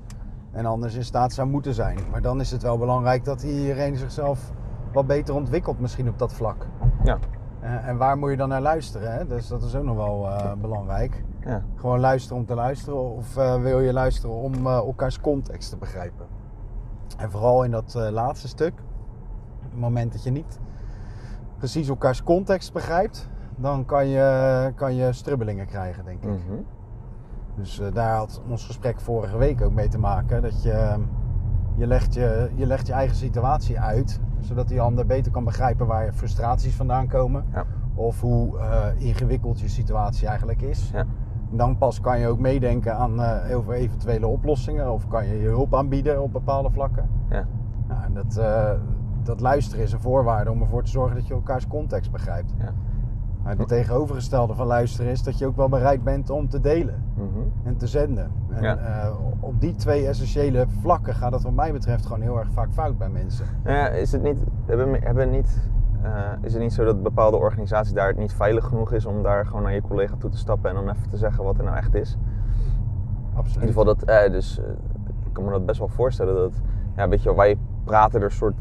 En 0.51 0.65
anders 0.65 0.95
in 0.95 1.03
staat 1.03 1.33
zou 1.33 1.47
moeten 1.47 1.73
zijn. 1.73 1.97
Maar 2.11 2.21
dan 2.21 2.39
is 2.39 2.51
het 2.51 2.61
wel 2.61 2.77
belangrijk 2.77 3.25
dat 3.25 3.43
iedereen 3.43 3.95
zichzelf 3.95 4.51
wat 4.93 5.07
beter 5.07 5.35
ontwikkelt, 5.35 5.79
misschien 5.79 6.09
op 6.09 6.19
dat 6.19 6.33
vlak. 6.33 6.67
Ja. 7.03 7.17
Eh, 7.59 7.87
en 7.87 7.97
waar 7.97 8.17
moet 8.17 8.29
je 8.29 8.37
dan 8.37 8.49
naar 8.49 8.61
luisteren? 8.61 9.13
Hè? 9.13 9.27
Dus 9.27 9.47
dat 9.47 9.63
is 9.63 9.75
ook 9.75 9.83
nog 9.83 9.95
wel 9.95 10.27
belangrijk. 10.61 11.23
ja. 11.45 11.63
Gewoon 11.75 11.99
luisteren 11.99 12.37
om 12.37 12.45
te 12.45 12.55
luisteren, 12.55 13.15
of 13.15 13.33
wil 13.61 13.79
je 13.79 13.93
luisteren 13.93 14.35
om 14.35 14.67
elkaars 14.67 15.21
context 15.21 15.69
te 15.69 15.77
begrijpen? 15.77 16.32
En 17.17 17.31
vooral 17.31 17.63
in 17.63 17.71
dat 17.71 17.95
eh, 17.95 18.09
laatste 18.09 18.47
stuk, 18.47 18.73
het 19.61 19.79
moment 19.79 20.11
dat 20.11 20.23
je 20.23 20.31
niet 20.31 20.59
precies 21.57 21.87
elkaars 21.87 22.23
context 22.23 22.73
begrijpt, 22.73 23.29
dan 23.55 23.85
kan 23.85 24.07
je, 24.07 24.71
kan 24.75 24.95
je 24.95 25.13
strubbelingen 25.13 25.65
krijgen, 25.65 26.05
denk 26.05 26.23
ik. 26.23 26.29
Mhm. 26.29 26.61
Dus 27.55 27.79
eh, 27.79 27.93
daar 27.93 28.15
had 28.15 28.41
ons 28.49 28.65
gesprek 28.65 28.99
vorige 28.99 29.37
week 29.37 29.61
ook 29.61 29.73
mee 29.73 29.87
te 29.87 29.99
maken. 29.99 30.41
Dat 30.41 30.63
je, 30.63 31.03
je, 31.75 31.87
legt 31.87 32.13
je, 32.13 32.49
je 32.55 32.65
legt 32.65 32.87
je 32.87 32.93
eigen 32.93 33.15
situatie 33.15 33.79
uit, 33.79 34.19
zodat 34.39 34.67
die 34.67 34.81
ander 34.81 35.05
beter 35.05 35.31
kan 35.31 35.43
begrijpen 35.43 35.87
waar 35.87 36.05
je 36.05 36.13
frustraties 36.13 36.75
vandaan 36.75 37.07
komen. 37.07 37.45
Ja. 37.53 37.65
Of 37.95 38.21
hoe 38.21 38.59
eh, 38.59 38.85
ingewikkeld 38.97 39.59
je 39.59 39.67
situatie 39.67 40.27
eigenlijk 40.27 40.61
is. 40.61 40.89
Ja. 40.93 41.05
Dan 41.55 41.77
pas 41.77 42.01
kan 42.01 42.19
je 42.19 42.27
ook 42.27 42.39
meedenken 42.39 42.95
aan 42.95 43.21
eh, 43.21 43.57
over 43.57 43.73
eventuele 43.73 44.27
oplossingen. 44.27 44.91
Of 44.91 45.07
kan 45.07 45.27
je 45.27 45.39
je 45.41 45.47
hulp 45.47 45.75
aanbieden 45.75 46.21
op 46.21 46.31
bepaalde 46.31 46.69
vlakken. 46.71 47.09
Ja. 47.29 47.45
Nou, 47.87 48.03
en 48.03 48.13
dat, 48.13 48.37
eh, 48.37 48.71
dat 49.23 49.39
luisteren 49.39 49.83
is 49.83 49.91
een 49.93 49.99
voorwaarde 49.99 50.51
om 50.51 50.61
ervoor 50.61 50.83
te 50.83 50.91
zorgen 50.91 51.15
dat 51.15 51.27
je 51.27 51.33
elkaars 51.33 51.67
context 51.67 52.11
begrijpt. 52.11 52.53
Ja. 52.57 52.73
Maar 53.43 53.57
het 53.57 53.67
tegenovergestelde 53.67 54.55
van 54.55 54.67
luisteren 54.67 55.11
is 55.11 55.23
dat 55.23 55.37
je 55.37 55.45
ook 55.45 55.55
wel 55.55 55.69
bereid 55.69 56.03
bent 56.03 56.29
om 56.29 56.49
te 56.49 56.59
delen 56.59 57.03
Mhm. 57.15 57.39
en 57.63 57.77
te 57.77 57.87
zenden. 57.87 58.31
En 58.49 58.63
Ja. 58.63 58.77
eh, 58.77 59.09
op 59.39 59.61
die 59.61 59.75
twee 59.75 60.07
essentiële 60.07 60.65
vlakken 60.81 61.15
gaat 61.15 61.31
het 61.33 61.43
wat 61.43 61.53
mij 61.53 61.71
betreft 61.71 62.05
gewoon 62.05 62.21
heel 62.21 62.39
erg 62.39 62.51
vaak 62.51 62.73
fout 62.73 62.97
bij 62.97 63.09
mensen. 63.09 63.45
Nou 63.63 63.77
ja, 63.77 63.87
is 63.87 64.11
het 64.11 64.23
niet, 64.23 64.37
hebben, 64.65 65.01
hebben 65.03 65.29
niet, 65.29 65.69
eh, 66.03 66.09
is 66.41 66.53
het 66.53 66.61
niet 66.61 66.73
zo 66.73 66.85
dat 66.85 67.03
bepaalde 67.03 67.37
organisaties 67.37 67.93
daar 67.93 68.07
het 68.07 68.17
niet 68.17 68.33
veilig 68.33 68.65
genoeg 68.65 68.91
is 68.91 69.05
om 69.05 69.23
daar 69.23 69.45
gewoon 69.45 69.63
naar 69.63 69.73
je 69.73 69.81
collega 69.81 70.15
toe 70.19 70.29
te 70.29 70.37
stappen 70.37 70.69
en 70.69 70.75
dan 70.75 70.89
even 70.89 71.09
te 71.09 71.17
zeggen 71.17 71.43
wat 71.43 71.57
er 71.57 71.63
nou 71.63 71.77
echt 71.77 71.95
is? 71.95 72.17
In 73.31 73.37
Absoluut. 73.37 73.53
ieder 73.53 73.67
geval 73.67 73.85
dat, 73.85 74.03
eh, 74.03 74.31
dus 74.31 74.59
eh, 74.59 74.65
ik 75.25 75.33
kan 75.33 75.43
me 75.43 75.51
dat 75.51 75.65
best 75.65 75.79
wel 75.79 75.87
voorstellen 75.87 76.35
dat, 76.35 76.61
ja, 76.95 77.07
weet 77.07 77.19
je 77.19 77.25
wel, 77.25 77.37
wij 77.37 77.57
praten 77.83 78.21
er 78.21 78.31
soort, 78.31 78.55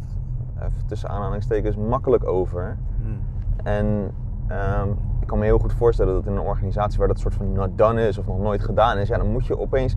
even 0.56 0.86
tussen 0.86 1.08
aanhalingstekens, 1.08 1.76
makkelijk 1.76 2.26
over. 2.26 2.76
Hmm. 3.02 3.20
En 3.64 4.10
ehm, 4.46 4.88
ik 5.20 5.26
kan 5.26 5.38
me 5.38 5.44
heel 5.44 5.58
goed 5.58 5.72
voorstellen 5.72 6.14
dat 6.14 6.26
in 6.26 6.32
een 6.32 6.40
organisatie 6.40 6.98
waar 6.98 7.08
dat 7.08 7.18
soort 7.18 7.34
van 7.34 7.52
not 7.52 7.78
done 7.78 8.08
is 8.08 8.18
of 8.18 8.26
nog 8.26 8.38
nooit 8.38 8.62
gedaan 8.62 8.98
is, 8.98 9.08
ja, 9.08 9.16
dan 9.16 9.32
moet 9.32 9.46
je 9.46 9.58
opeens, 9.58 9.96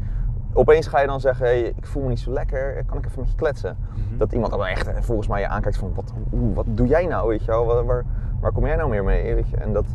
opeens 0.55 0.87
ga 0.87 0.99
je 0.99 1.07
dan 1.07 1.19
zeggen, 1.19 1.45
hey, 1.45 1.61
ik 1.61 1.85
voel 1.85 2.03
me 2.03 2.09
niet 2.09 2.19
zo 2.19 2.31
lekker, 2.31 2.83
kan 2.85 2.97
ik 2.97 3.05
even 3.05 3.19
met 3.19 3.29
je 3.29 3.35
kletsen? 3.35 3.77
Mhm. 3.93 4.17
Dat 4.17 4.31
iemand 4.33 4.51
dan 4.51 4.65
echt 4.65 4.87
eh, 4.87 5.01
volgens 5.01 5.27
mij 5.27 5.39
je 5.41 5.47
aankijkt 5.47 5.77
van, 5.77 5.91
wat, 5.95 6.13
wat 6.53 6.65
doe 6.67 6.87
jij 6.87 7.05
nou, 7.05 7.27
weet 7.29 7.39
je 7.45 7.51
wel, 7.51 7.65
waar, 7.65 7.85
waar, 7.85 8.05
waar 8.39 8.51
kom 8.51 8.65
jij 8.65 8.75
nou 8.75 8.89
meer 8.89 9.03
mee, 9.03 9.35
weet 9.35 9.49
je? 9.49 9.57
En 9.57 9.73
dat, 9.73 9.85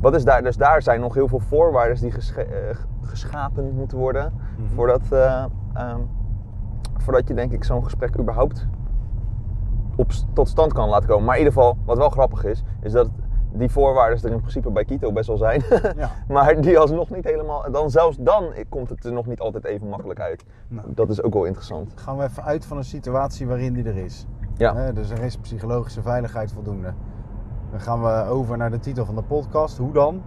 wat 0.00 0.14
is 0.14 0.24
daar, 0.24 0.42
dus 0.42 0.56
daar 0.56 0.82
zijn 0.82 1.00
nog 1.00 1.14
heel 1.14 1.28
veel 1.28 1.40
voorwaarden 1.40 2.00
die 2.00 2.10
gesche- 2.10 2.42
eh, 2.42 2.76
geschapen 3.02 3.72
moeten 3.74 3.98
worden 3.98 4.32
Mhm. 4.58 4.74
voordat, 4.74 5.02
eh, 5.10 5.44
ehm, 5.74 6.00
voordat 6.96 7.28
je 7.28 7.34
denk 7.34 7.52
ik 7.52 7.64
zo'n 7.64 7.84
gesprek 7.84 8.18
überhaupt 8.18 8.66
op, 9.96 10.10
tot 10.32 10.48
stand 10.48 10.72
kan 10.72 10.88
laten 10.88 11.08
komen. 11.08 11.24
Maar 11.24 11.36
in 11.38 11.42
ieder 11.44 11.54
geval, 11.58 11.76
wat 11.84 11.96
wel 11.98 12.08
grappig 12.10 12.44
is, 12.44 12.62
is 12.80 12.92
dat 12.92 13.08
die 13.58 13.70
voorwaarden 13.70 14.22
er 14.22 14.30
in 14.30 14.40
principe 14.40 14.70
bij 14.70 14.84
Kito 14.84 15.12
best 15.12 15.26
wel 15.26 15.36
zijn. 15.36 15.62
Ja. 15.96 16.10
maar 16.28 16.60
die 16.60 16.78
alsnog 16.78 17.10
niet 17.10 17.24
helemaal, 17.24 17.70
dan 17.70 17.90
zelfs 17.90 18.16
dan 18.20 18.52
komt 18.68 18.88
het 18.88 19.04
er 19.04 19.12
nog 19.12 19.26
niet 19.26 19.40
altijd 19.40 19.64
even 19.64 19.88
makkelijk 19.88 20.20
uit. 20.20 20.44
Nou. 20.68 20.86
Dat 20.94 21.10
is 21.10 21.22
ook 21.22 21.34
wel 21.34 21.44
interessant. 21.44 21.92
Gaan 21.94 22.16
we 22.16 22.24
even 22.24 22.44
uit 22.44 22.64
van 22.64 22.76
een 22.76 22.84
situatie 22.84 23.46
waarin 23.46 23.72
die 23.72 23.84
er 23.84 23.96
is. 23.96 24.26
Ja, 24.56 24.92
dus 24.92 25.10
er 25.10 25.22
is 25.22 25.36
psychologische 25.36 26.02
veiligheid 26.02 26.52
voldoende. 26.52 26.92
Dan 27.70 27.80
gaan 27.80 28.02
we 28.02 28.30
over 28.30 28.56
naar 28.56 28.70
de 28.70 28.78
titel 28.78 29.04
van 29.04 29.14
de 29.14 29.22
podcast. 29.22 29.78
Hoe 29.78 29.92
dan? 29.92 30.22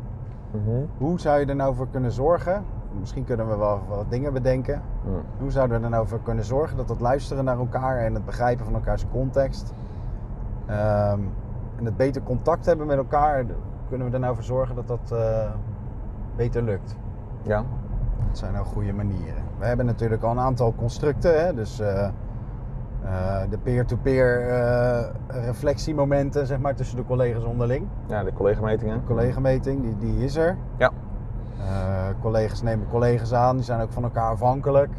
Mhm. 0.51 0.85
Hoe 0.97 1.19
zou 1.19 1.39
je 1.39 1.45
er 1.45 1.55
nou 1.55 1.75
voor 1.75 1.87
kunnen 1.89 2.11
zorgen? 2.11 2.65
Misschien 2.99 3.25
kunnen 3.25 3.49
we 3.49 3.55
wel 3.55 3.81
wat 3.87 4.05
dingen 4.09 4.33
bedenken. 4.33 4.81
Mm. 5.05 5.21
Hoe 5.39 5.51
zouden 5.51 5.77
we 5.77 5.83
er 5.83 5.89
nou 5.89 6.07
voor 6.07 6.21
kunnen 6.21 6.43
zorgen 6.43 6.77
dat 6.77 6.89
het 6.89 6.99
luisteren 6.99 7.43
naar 7.43 7.57
elkaar 7.57 7.97
en 7.97 8.13
het 8.13 8.25
begrijpen 8.25 8.65
van 8.65 8.73
elkaars 8.73 9.05
context 9.11 9.73
ehm, 10.65 11.19
en 11.79 11.85
het 11.85 11.97
beter 11.97 12.23
contact 12.23 12.65
hebben 12.65 12.87
met 12.87 12.97
elkaar, 12.97 13.45
kunnen 13.89 14.07
we 14.07 14.13
er 14.13 14.19
nou 14.19 14.35
voor 14.35 14.43
zorgen 14.43 14.75
dat 14.75 14.87
dat 14.87 15.11
eh, 15.11 15.51
beter 16.35 16.61
lukt? 16.63 16.95
ja. 17.41 17.63
Dat 18.27 18.37
zijn 18.37 18.53
nou 18.53 18.65
goede 18.65 18.93
manieren. 18.93 19.43
We 19.59 19.65
hebben 19.65 19.85
natuurlijk 19.85 20.23
al 20.23 20.31
een 20.31 20.39
aantal 20.39 20.73
constructen, 20.75 21.45
hè? 21.45 21.53
dus 21.53 21.79
eh, 21.79 22.03
eh, 22.03 22.11
de 23.49 23.57
peer-to-peer 23.57 24.47
reflectiemomenten 25.27 26.47
zeg 26.47 26.59
maar, 26.59 26.75
tussen 26.75 26.97
de 26.97 27.05
collega's 27.05 27.43
onderling. 27.43 27.87
ja, 28.07 28.23
de 28.23 28.33
collega-metingen. 28.33 28.99
De 28.99 29.05
collega-meting, 29.05 29.81
die, 29.81 29.97
die 29.97 30.23
is 30.23 30.35
er. 30.35 30.57
Ja, 30.77 30.91
collega's 32.21 32.61
nemen 32.61 32.87
collega's 32.87 33.33
aan, 33.33 33.55
die 33.55 33.65
zijn 33.65 33.81
ook 33.81 33.91
van 33.91 34.03
elkaar 34.03 34.31
afhankelijk 34.31 34.91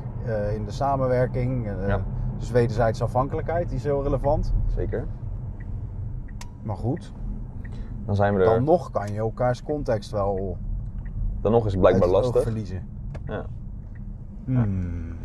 in 0.55 0.65
de 0.65 0.71
samenwerking. 0.71 1.67
Ja. 1.87 2.01
Dus 2.39 2.51
wederzijdse 2.51 3.05
afhankelijkheid, 3.05 3.69
die 3.69 3.77
is 3.77 3.85
heel 3.85 4.03
relevant. 4.03 4.53
zeker. 4.77 5.07
Maar 6.63 6.77
goed, 6.77 7.13
Dan 8.05 8.15
zijn 8.17 8.35
we 8.35 8.41
er. 8.41 8.47
dan 8.47 8.65
nog 8.65 8.91
kan 8.91 9.13
je 9.13 9.19
elkaars 9.19 9.63
context 9.63 10.11
wel 10.11 10.57
Dan 11.41 11.53
nog 11.53 11.67
is 11.67 11.73
het 11.73 11.81
blijkbaar 11.81 12.09
lastig. 12.09 12.43
verliezen. 12.43 12.83
Ja. 13.27 13.45
Hmm. 14.45 14.65
Hmm. 14.65 15.17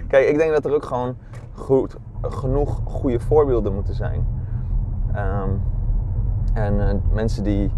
Kijk, 0.08 0.28
ik 0.28 0.36
denk 0.38 0.52
dat 0.52 0.64
er 0.64 0.74
ook 0.74 0.84
gewoon 0.84 1.16
goed, 1.54 1.96
genoeg 2.22 2.80
goede 2.84 3.20
voorbeelden 3.20 3.74
moeten 3.74 3.94
zijn. 3.94 4.26
Ehm, 5.12 5.50
en 6.54 6.88
eh, 6.88 6.94
mensen 7.12 7.44
die 7.44 7.70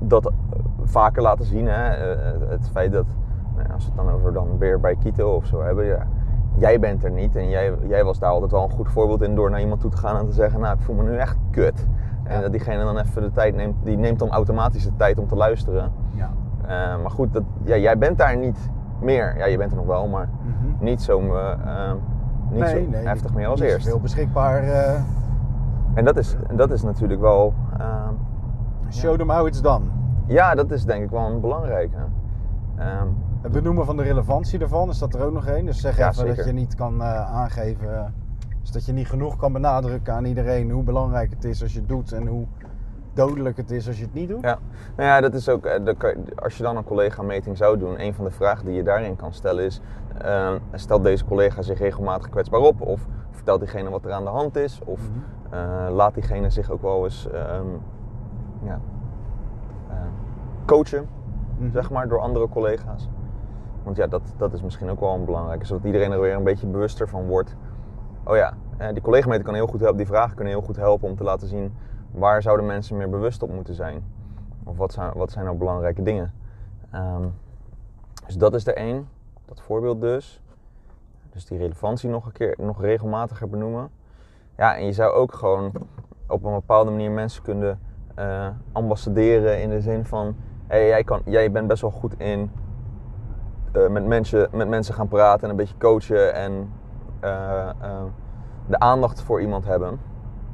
dat 0.00 0.26
eh, 0.26 0.32
vaker 0.82 1.22
laten 1.22 1.44
zien, 1.44 1.66
hè, 1.66 1.88
eh, 1.94 2.48
het 2.48 2.68
feit 2.68 2.92
dat, 2.92 3.06
nou 3.54 3.68
ja, 3.68 3.74
als 3.74 3.84
we 3.84 3.90
het 3.96 4.06
dan 4.06 4.14
over 4.14 4.32
dan 4.32 4.58
weer 4.58 4.80
bij 4.80 4.96
Kito 4.96 5.34
of 5.34 5.46
zo 5.46 5.60
hebben, 5.62 5.84
ja, 5.84 6.06
jij 6.58 6.80
bent 6.80 7.04
er 7.04 7.10
niet 7.10 7.36
en 7.36 7.48
jij, 7.48 7.72
jij 7.86 8.04
was 8.04 8.18
daar 8.18 8.30
altijd 8.30 8.50
wel 8.50 8.62
een 8.62 8.70
goed 8.70 8.88
voorbeeld 8.88 9.22
in 9.22 9.34
door 9.34 9.50
naar 9.50 9.60
iemand 9.60 9.80
toe 9.80 9.90
te 9.90 9.96
gaan 9.96 10.16
en 10.16 10.26
te 10.26 10.32
zeggen, 10.32 10.60
nou 10.60 10.74
ik 10.74 10.80
voel 10.82 10.96
me 10.96 11.02
nu 11.02 11.16
echt 11.16 11.36
kut. 11.50 11.86
En 12.24 12.40
dat 12.40 12.50
diegene 12.50 12.84
dan 12.84 12.98
even 12.98 13.22
de 13.22 13.30
tijd 13.30 13.54
neemt, 13.56 13.74
die 13.82 13.96
neemt 13.96 14.18
dan 14.18 14.30
automatisch 14.30 14.84
de 14.84 14.96
tijd 14.96 15.18
om 15.18 15.26
te 15.28 15.36
luisteren. 15.36 15.92
Ja. 16.10 16.30
Eh, 16.62 16.68
maar 17.02 17.10
goed, 17.10 17.32
dat, 17.32 17.42
ja, 17.64 17.76
jij 17.76 17.98
bent 17.98 18.18
daar 18.18 18.36
niet 18.36 18.70
meer. 19.00 19.34
Ja, 19.38 19.44
je 19.44 19.56
bent 19.56 19.70
er 19.70 19.76
nog 19.76 19.86
wel, 19.86 20.08
maar 20.08 20.28
Mhm. 20.42 20.84
niet 20.84 21.02
zo, 21.02 21.20
eh, 21.34 21.92
niet 22.50 22.66
zo 22.68 22.76
heftig 22.90 23.34
meer 23.34 23.46
als 23.46 23.60
eerst. 23.60 23.86
Veel 23.86 24.00
beschikbaar. 24.00 24.62
eh, 24.62 25.00
En 25.94 26.04
dat 26.04 26.16
is, 26.16 26.36
dat 26.54 26.70
is 26.70 26.82
natuurlijk 26.82 27.20
wel, 27.20 27.54
eh, 27.78 28.08
show 28.90 29.16
them 29.16 29.30
how 29.30 29.46
it's 29.46 29.60
done. 29.62 29.84
ja, 30.26 30.54
dat 30.54 30.70
is 30.70 30.84
denk 30.84 31.04
ik 31.04 31.10
wel 31.10 31.26
een 31.30 31.40
belangrijke. 31.40 31.96
Ehm, 32.76 33.06
Het 33.44 33.52
benoemen 33.52 33.84
van 33.84 33.96
de 33.96 34.02
relevantie 34.02 34.60
ervan, 34.60 34.88
is 34.88 34.98
dat 34.98 35.14
er 35.14 35.22
ook 35.24 35.32
nog 35.32 35.46
één? 35.46 35.66
Dus 35.66 35.80
zeg 35.80 35.96
Ja, 35.96 36.10
even 36.10 36.36
dat 36.36 36.44
je 36.44 36.52
niet 36.52 36.74
kan 36.74 37.00
eh, 37.02 37.34
aangeven, 37.34 37.94
eh, 37.96 38.04
dus 38.60 38.70
dat 38.70 38.84
je 38.84 38.92
niet 38.92 39.08
genoeg 39.08 39.36
kan 39.36 39.52
benadrukken 39.52 40.14
aan 40.14 40.24
iedereen 40.24 40.70
hoe 40.70 40.82
belangrijk 40.82 41.30
het 41.30 41.44
is 41.44 41.62
als 41.62 41.72
je 41.72 41.78
het 41.78 41.88
doet 41.88 42.12
en 42.12 42.26
hoe 42.26 42.46
dodelijk 43.12 43.56
het 43.56 43.70
is 43.70 43.86
als 43.86 43.98
je 43.98 44.04
het 44.04 44.14
niet 44.14 44.28
doet. 44.28 44.42
ja. 44.42 44.58
Nou 44.96 45.08
ja, 45.08 45.20
dat 45.20 45.34
is 45.34 45.48
ook, 45.48 45.64
eh, 45.66 45.94
als 46.34 46.56
je 46.56 46.62
dan 46.62 46.76
een 46.76 46.84
collega-meting 46.84 47.56
zou 47.56 47.78
doen, 47.78 48.00
een 48.00 48.14
van 48.14 48.24
de 48.24 48.30
vragen 48.30 48.64
die 48.64 48.74
je 48.74 48.82
daarin 48.82 49.16
kan 49.16 49.32
stellen 49.32 49.64
is, 49.64 49.80
eh, 50.18 50.52
stelt 50.72 51.04
deze 51.04 51.24
collega 51.24 51.62
zich 51.62 51.78
regelmatig 51.78 52.28
kwetsbaar 52.28 52.60
op? 52.60 52.80
Of 52.80 53.06
vertelt 53.30 53.60
diegene 53.60 53.90
wat 53.90 54.04
er 54.04 54.12
aan 54.12 54.24
de 54.24 54.30
hand 54.30 54.56
is? 54.56 54.80
Of 54.84 55.00
Mhm. 55.00 55.92
laat 55.92 56.14
diegene 56.14 56.50
zich 56.50 56.70
ook 56.70 56.82
wel 56.82 57.04
eens 57.04 57.30
ehm, 57.30 57.66
ja, 58.62 58.80
coachen? 60.66 61.06
Mhm. 61.58 61.70
zeg 61.70 61.90
maar, 61.90 62.08
door 62.08 62.20
andere 62.20 62.48
collega's. 62.48 63.08
Want 63.84 63.96
ja, 63.96 64.06
dat, 64.06 64.22
dat 64.36 64.52
is 64.52 64.62
misschien 64.62 64.90
ook 64.90 65.00
wel 65.00 65.14
een 65.14 65.24
belangrijke, 65.24 65.66
zodat 65.66 65.84
iedereen 65.84 66.12
er 66.12 66.20
weer 66.20 66.34
een 66.34 66.44
beetje 66.44 66.66
bewuster 66.66 67.08
van 67.08 67.26
wordt. 67.26 67.56
Oh 68.24 68.36
ja, 68.36 68.54
eh, 68.76 68.88
die 68.92 69.02
collega 69.02 69.38
kan 69.38 69.54
heel 69.54 69.66
goed 69.66 69.80
helpen, 69.80 69.98
die 69.98 70.06
vragen 70.06 70.34
kunnen 70.34 70.52
heel 70.52 70.62
goed 70.62 70.76
helpen 70.76 71.08
om 71.08 71.16
te 71.16 71.24
laten 71.24 71.48
zien 71.48 71.74
waar 72.10 72.42
zouden 72.42 72.66
mensen 72.66 72.96
meer 72.96 73.10
bewust 73.10 73.42
op 73.42 73.52
moeten 73.52 73.74
zijn. 73.74 74.04
Of 74.64 74.76
wat 74.76 74.92
zijn, 74.92 75.12
wat 75.14 75.32
zijn 75.32 75.44
nou 75.44 75.56
belangrijke 75.56 76.02
dingen. 76.02 76.32
Ehm, 76.90 77.22
dus 78.26 78.36
dat 78.36 78.54
is 78.54 78.66
er 78.66 78.76
één, 78.76 79.08
dat 79.44 79.60
voorbeeld 79.60 80.00
dus. 80.00 80.42
Dus 81.30 81.46
die 81.46 81.58
relevantie 81.58 82.08
nog 82.08 82.26
een 82.26 82.32
keer, 82.32 82.54
nog 82.58 82.80
regelmatiger 82.80 83.48
benoemen. 83.48 83.88
Ja, 84.56 84.76
en 84.76 84.86
je 84.86 84.92
zou 84.92 85.12
ook 85.12 85.34
gewoon 85.34 85.72
op 86.28 86.44
een 86.44 86.52
bepaalde 86.52 86.90
manier 86.90 87.10
mensen 87.10 87.42
kunnen 87.42 87.78
eh, 88.14 88.48
ambassaderen 88.72 89.62
in 89.62 89.70
de 89.70 89.80
zin 89.80 90.04
van 90.04 90.36
hey, 90.66 90.86
jij, 90.86 91.04
kan, 91.04 91.20
jij 91.24 91.50
bent 91.50 91.66
best 91.66 91.82
wel 91.82 91.90
goed 91.90 92.18
in 92.18 92.50
eh, 93.74 93.88
met, 93.88 94.06
mensen, 94.06 94.48
met 94.52 94.68
mensen 94.68 94.94
gaan 94.94 95.08
praten 95.08 95.42
en 95.44 95.50
een 95.50 95.56
beetje 95.56 95.78
coachen 95.78 96.34
en 96.34 96.70
eh, 97.20 97.68
eh, 97.68 98.02
de 98.66 98.78
aandacht 98.78 99.22
voor 99.22 99.40
iemand 99.40 99.64
hebben. 99.64 100.00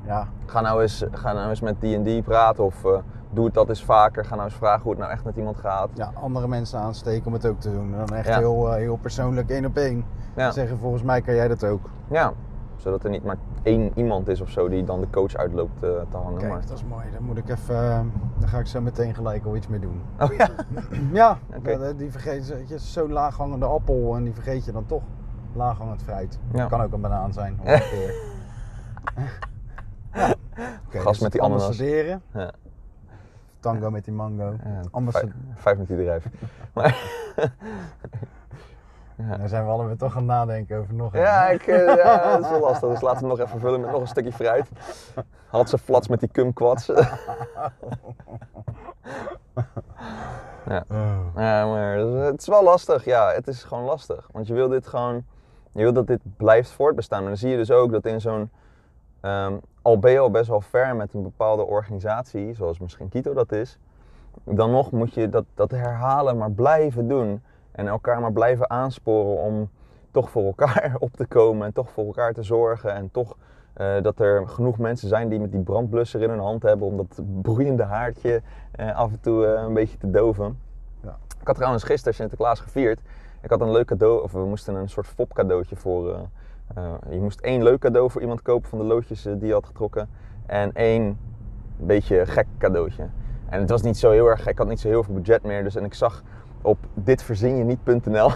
Ja, 0.07 0.27
Ga 0.47 0.61
nou 0.61 0.83
eens, 0.83 1.05
ga 1.13 1.33
nou 1.33 1.49
eens 1.49 1.61
met 1.61 1.81
die 1.81 1.95
en 1.97 2.03
die 2.03 2.23
praten 2.23 2.65
of 2.65 2.85
doe 3.31 3.45
het 3.45 3.55
dat 3.55 3.69
eens 3.69 3.85
vaker. 3.85 4.25
Ga 4.25 4.35
nou 4.35 4.47
eens 4.47 4.57
vragen 4.57 4.83
hoe 4.83 4.91
het 4.91 5.01
nou 5.01 5.13
echt 5.13 5.25
met 5.25 5.37
iemand 5.37 5.57
gaat. 5.57 5.89
ja, 5.95 6.11
andere 6.15 6.49
mensen 6.49 6.79
aansteken 6.79 7.27
om 7.27 7.33
het 7.33 7.47
ook 7.47 7.61
te 7.61 7.73
doen. 7.73 7.93
Dan 7.97 8.17
echt 8.17 8.29
Ja. 8.29 8.39
heel, 8.39 8.73
heel 8.73 8.97
persoonlijk 8.97 9.51
één 9.51 9.65
op 9.65 9.77
één. 9.77 10.05
Ja. 10.37 10.51
Zeggen 10.51 10.79
volgens 10.79 11.03
mij 11.03 11.21
kan 11.21 11.35
jij 11.35 11.49
dat 11.49 11.65
ook. 11.65 11.91
ja, 12.09 12.33
zodat 12.81 13.05
er 13.05 13.11
niet 13.11 13.25
maar 13.25 13.37
één 13.63 13.91
iemand 13.95 14.29
is 14.29 14.41
of 14.41 14.51
zo 14.51 14.69
die 14.69 14.85
dan 14.85 15.01
de 15.01 15.11
coach 15.11 15.35
uitloopt 15.35 15.83
eh, 15.83 15.91
te 16.11 16.17
hangen. 16.17 16.39
Kijk, 16.39 16.53
maar... 16.53 16.61
dat 16.67 16.77
is 16.77 16.85
mooi. 16.85 17.05
Dan 17.13 17.23
moet 17.23 17.37
ik 17.39 17.49
even, 17.49 17.75
eh, 17.91 18.01
dan 18.39 18.49
ga 18.49 18.59
ik 18.59 18.67
zo 18.67 18.81
meteen 18.81 19.15
gelijk 19.15 19.45
al 19.45 19.57
iets 19.57 19.69
mee 19.69 19.81
doen. 19.81 20.03
Oh 20.21 20.33
ja, 20.33 20.49
Ja, 21.13 21.39
Oké. 21.57 21.79
dat- 21.79 21.99
die 21.99 22.11
vergeet 22.11 22.47
je, 22.67 22.79
zo'n 22.79 23.13
laaghangende 23.13 23.67
appel 23.67 24.17
en 24.17 24.25
die 24.25 24.35
vergeet 24.35 24.65
je 24.65 24.73
dan 24.73 24.87
toch. 24.87 25.03
Laaghangend 25.53 26.03
fruit. 26.03 26.39
Ja. 26.53 26.67
Kan 26.67 26.81
ook 26.83 26.93
een 26.93 27.01
banaan 27.01 27.33
zijn 27.33 27.57
peer. 27.65 28.15
ja. 30.13 30.35
Oké, 30.87 30.99
Gas 30.99 31.05
dus 31.05 31.19
met 31.21 31.33
die 31.33 31.43
ananas. 31.43 31.63
ambassaderen. 31.63 32.23
Ja. 32.33 32.53
Tango 33.61 33.91
met 33.91 34.05
die 34.05 34.15
mango. 34.15 34.55
ja 34.65 35.03
vijf, 35.11 35.33
vijf 35.55 35.75
minuten 35.77 35.97
bedrijf. 35.97 36.27
Maar, 36.75 37.19
Daar 39.29 39.49
zijn 39.49 39.65
we 39.65 39.71
allebei 39.71 39.97
toch 39.97 40.13
aan 40.13 40.19
het 40.19 40.27
nadenken 40.27 40.79
over 40.79 40.95
nog 40.95 41.15
een. 41.15 41.21
ja, 41.21 41.49
ik, 41.49 41.67
eh, 41.67 41.97
ja, 41.97 42.31
dat 42.31 42.45
is 42.45 42.51
wel 42.51 42.61
lastig. 42.61 42.89
Dus 42.89 43.01
laten 43.01 43.21
we 43.21 43.27
hem 43.27 43.37
nog 43.39 43.47
even 43.47 43.61
vullen 43.61 43.81
met 43.81 43.91
nog 43.91 44.01
een 44.01 44.07
stukje 44.07 44.33
fruit. 44.33 44.69
Had 45.47 45.69
ze 45.69 45.79
flats 45.79 46.09
met 46.09 46.21
die 46.21 46.29
kumquats. 46.29 46.87
ja. 50.67 50.85
Oh. 50.91 51.19
Ja, 51.37 51.67
maar 51.67 51.97
het 51.97 52.41
is 52.41 52.47
wel 52.47 52.63
lastig. 52.63 53.05
Ja, 53.05 53.33
het 53.33 53.49
is 53.49 53.65
gewoon 53.65 53.85
lastig. 53.85 54.29
Want 54.33 54.47
je 54.47 54.55
wil 54.55 54.69
dit 54.69 54.87
gewoon, 54.87 55.25
je 55.73 55.83
wil 55.83 55.93
dat 55.93 56.07
dit 56.07 56.21
blijft 56.37 56.71
voortbestaan. 56.71 57.21
Maar 57.21 57.29
dan 57.29 57.39
zie 57.39 57.51
je 57.51 57.57
dus 57.57 57.71
ook 57.71 57.93
dat 57.93 58.05
in 58.05 58.21
zo'n, 58.21 58.51
ehm, 59.21 59.55
al 59.83 59.99
ben 59.99 60.13
je 60.13 60.19
al 60.19 60.31
best 60.31 60.49
wel 60.49 60.61
ver 60.61 60.97
met 60.97 61.15
een 61.15 61.23
bepaalde 61.23 61.63
organisatie, 61.63 62.55
zoals 62.55 62.79
misschien 62.79 63.09
Kito 63.09 63.35
dat 63.35 63.53
is, 63.53 63.79
dan 64.45 64.71
nog 64.71 64.91
moet 64.91 65.15
je 65.15 65.29
dat, 65.29 65.45
dat 65.55 65.71
herhalen 65.71 66.37
maar 66.37 66.51
blijven 66.51 67.09
doen. 67.09 67.43
En 67.73 67.87
elkaar 67.87 68.21
maar 68.21 68.33
blijven 68.33 68.71
aansporen 68.71 69.39
om 69.39 69.71
toch 70.11 70.31
voor 70.31 70.45
elkaar 70.45 70.97
op 70.99 71.13
te 71.13 71.27
komen 71.27 71.67
en 71.67 71.73
toch 71.73 71.91
voor 71.91 72.05
elkaar 72.05 72.33
te 72.33 72.43
zorgen. 72.43 72.95
En 72.95 73.11
toch 73.11 73.37
eh, 73.73 74.03
dat 74.03 74.21
er 74.21 74.49
genoeg 74.49 74.79
mensen 74.79 75.09
zijn 75.09 75.29
die 75.29 75.41
met 75.41 75.53
die 75.53 75.61
brandblusser 75.61 76.23
in 76.23 76.29
hun 76.29 76.39
hand 76.39 76.63
hebben 76.63 76.87
om 76.87 76.97
dat 76.97 77.21
broeiende 77.43 77.83
haartje 77.83 78.43
eh, 78.71 78.97
af 78.97 79.11
en 79.11 79.21
toe 79.21 79.47
eh, 79.47 79.63
een 79.63 79.75
beetje 79.75 79.99
te 79.99 80.11
doven. 80.11 80.59
Ja. 81.03 81.19
Ik 81.41 81.47
had 81.47 81.57
trouwens 81.57 81.85
gisteren 81.85 82.15
Sinterklaas 82.15 82.61
gevierd. 82.61 83.01
Ik 83.41 83.51
had 83.51 83.61
een 83.61 83.71
leuk 83.71 83.87
cadeau, 83.87 84.23
of 84.23 84.33
we 84.33 84.45
moesten 84.45 84.75
een 84.75 84.89
soort 84.89 85.07
fop 85.07 85.33
cadeautje 85.35 85.77
voor, 85.77 86.29
je 87.11 87.21
moest 87.21 87.41
één 87.41 87.63
leuk 87.63 87.81
cadeau 87.81 88.11
voor 88.11 88.21
iemand 88.21 88.43
kopen 88.43 88.69
van 88.69 88.79
de 88.79 88.85
loodjes 88.85 89.23
die 89.23 89.47
je 89.47 89.53
had 89.53 89.67
getrokken. 89.67 90.09
En 90.47 90.73
één 90.73 91.19
beetje 91.77 92.27
gek 92.27 92.47
cadeautje. 92.59 93.09
En 93.49 93.61
het 93.61 93.71
was 93.71 93.83
niet 93.83 93.97
zo 93.97 94.11
heel 94.11 94.27
erg, 94.27 94.47
ik 94.47 94.59
had 94.59 94.69
niet 94.69 94.81
zo 94.81 94.89
heel 94.89 95.03
veel 95.03 95.15
budget 95.15 95.43
meer. 95.43 95.63
Dus 95.63 95.77
en 95.77 95.85
ik 95.85 95.95
zag 95.95 96.23
op 96.63 96.79
ditverzinjeniet.nl 96.95 98.31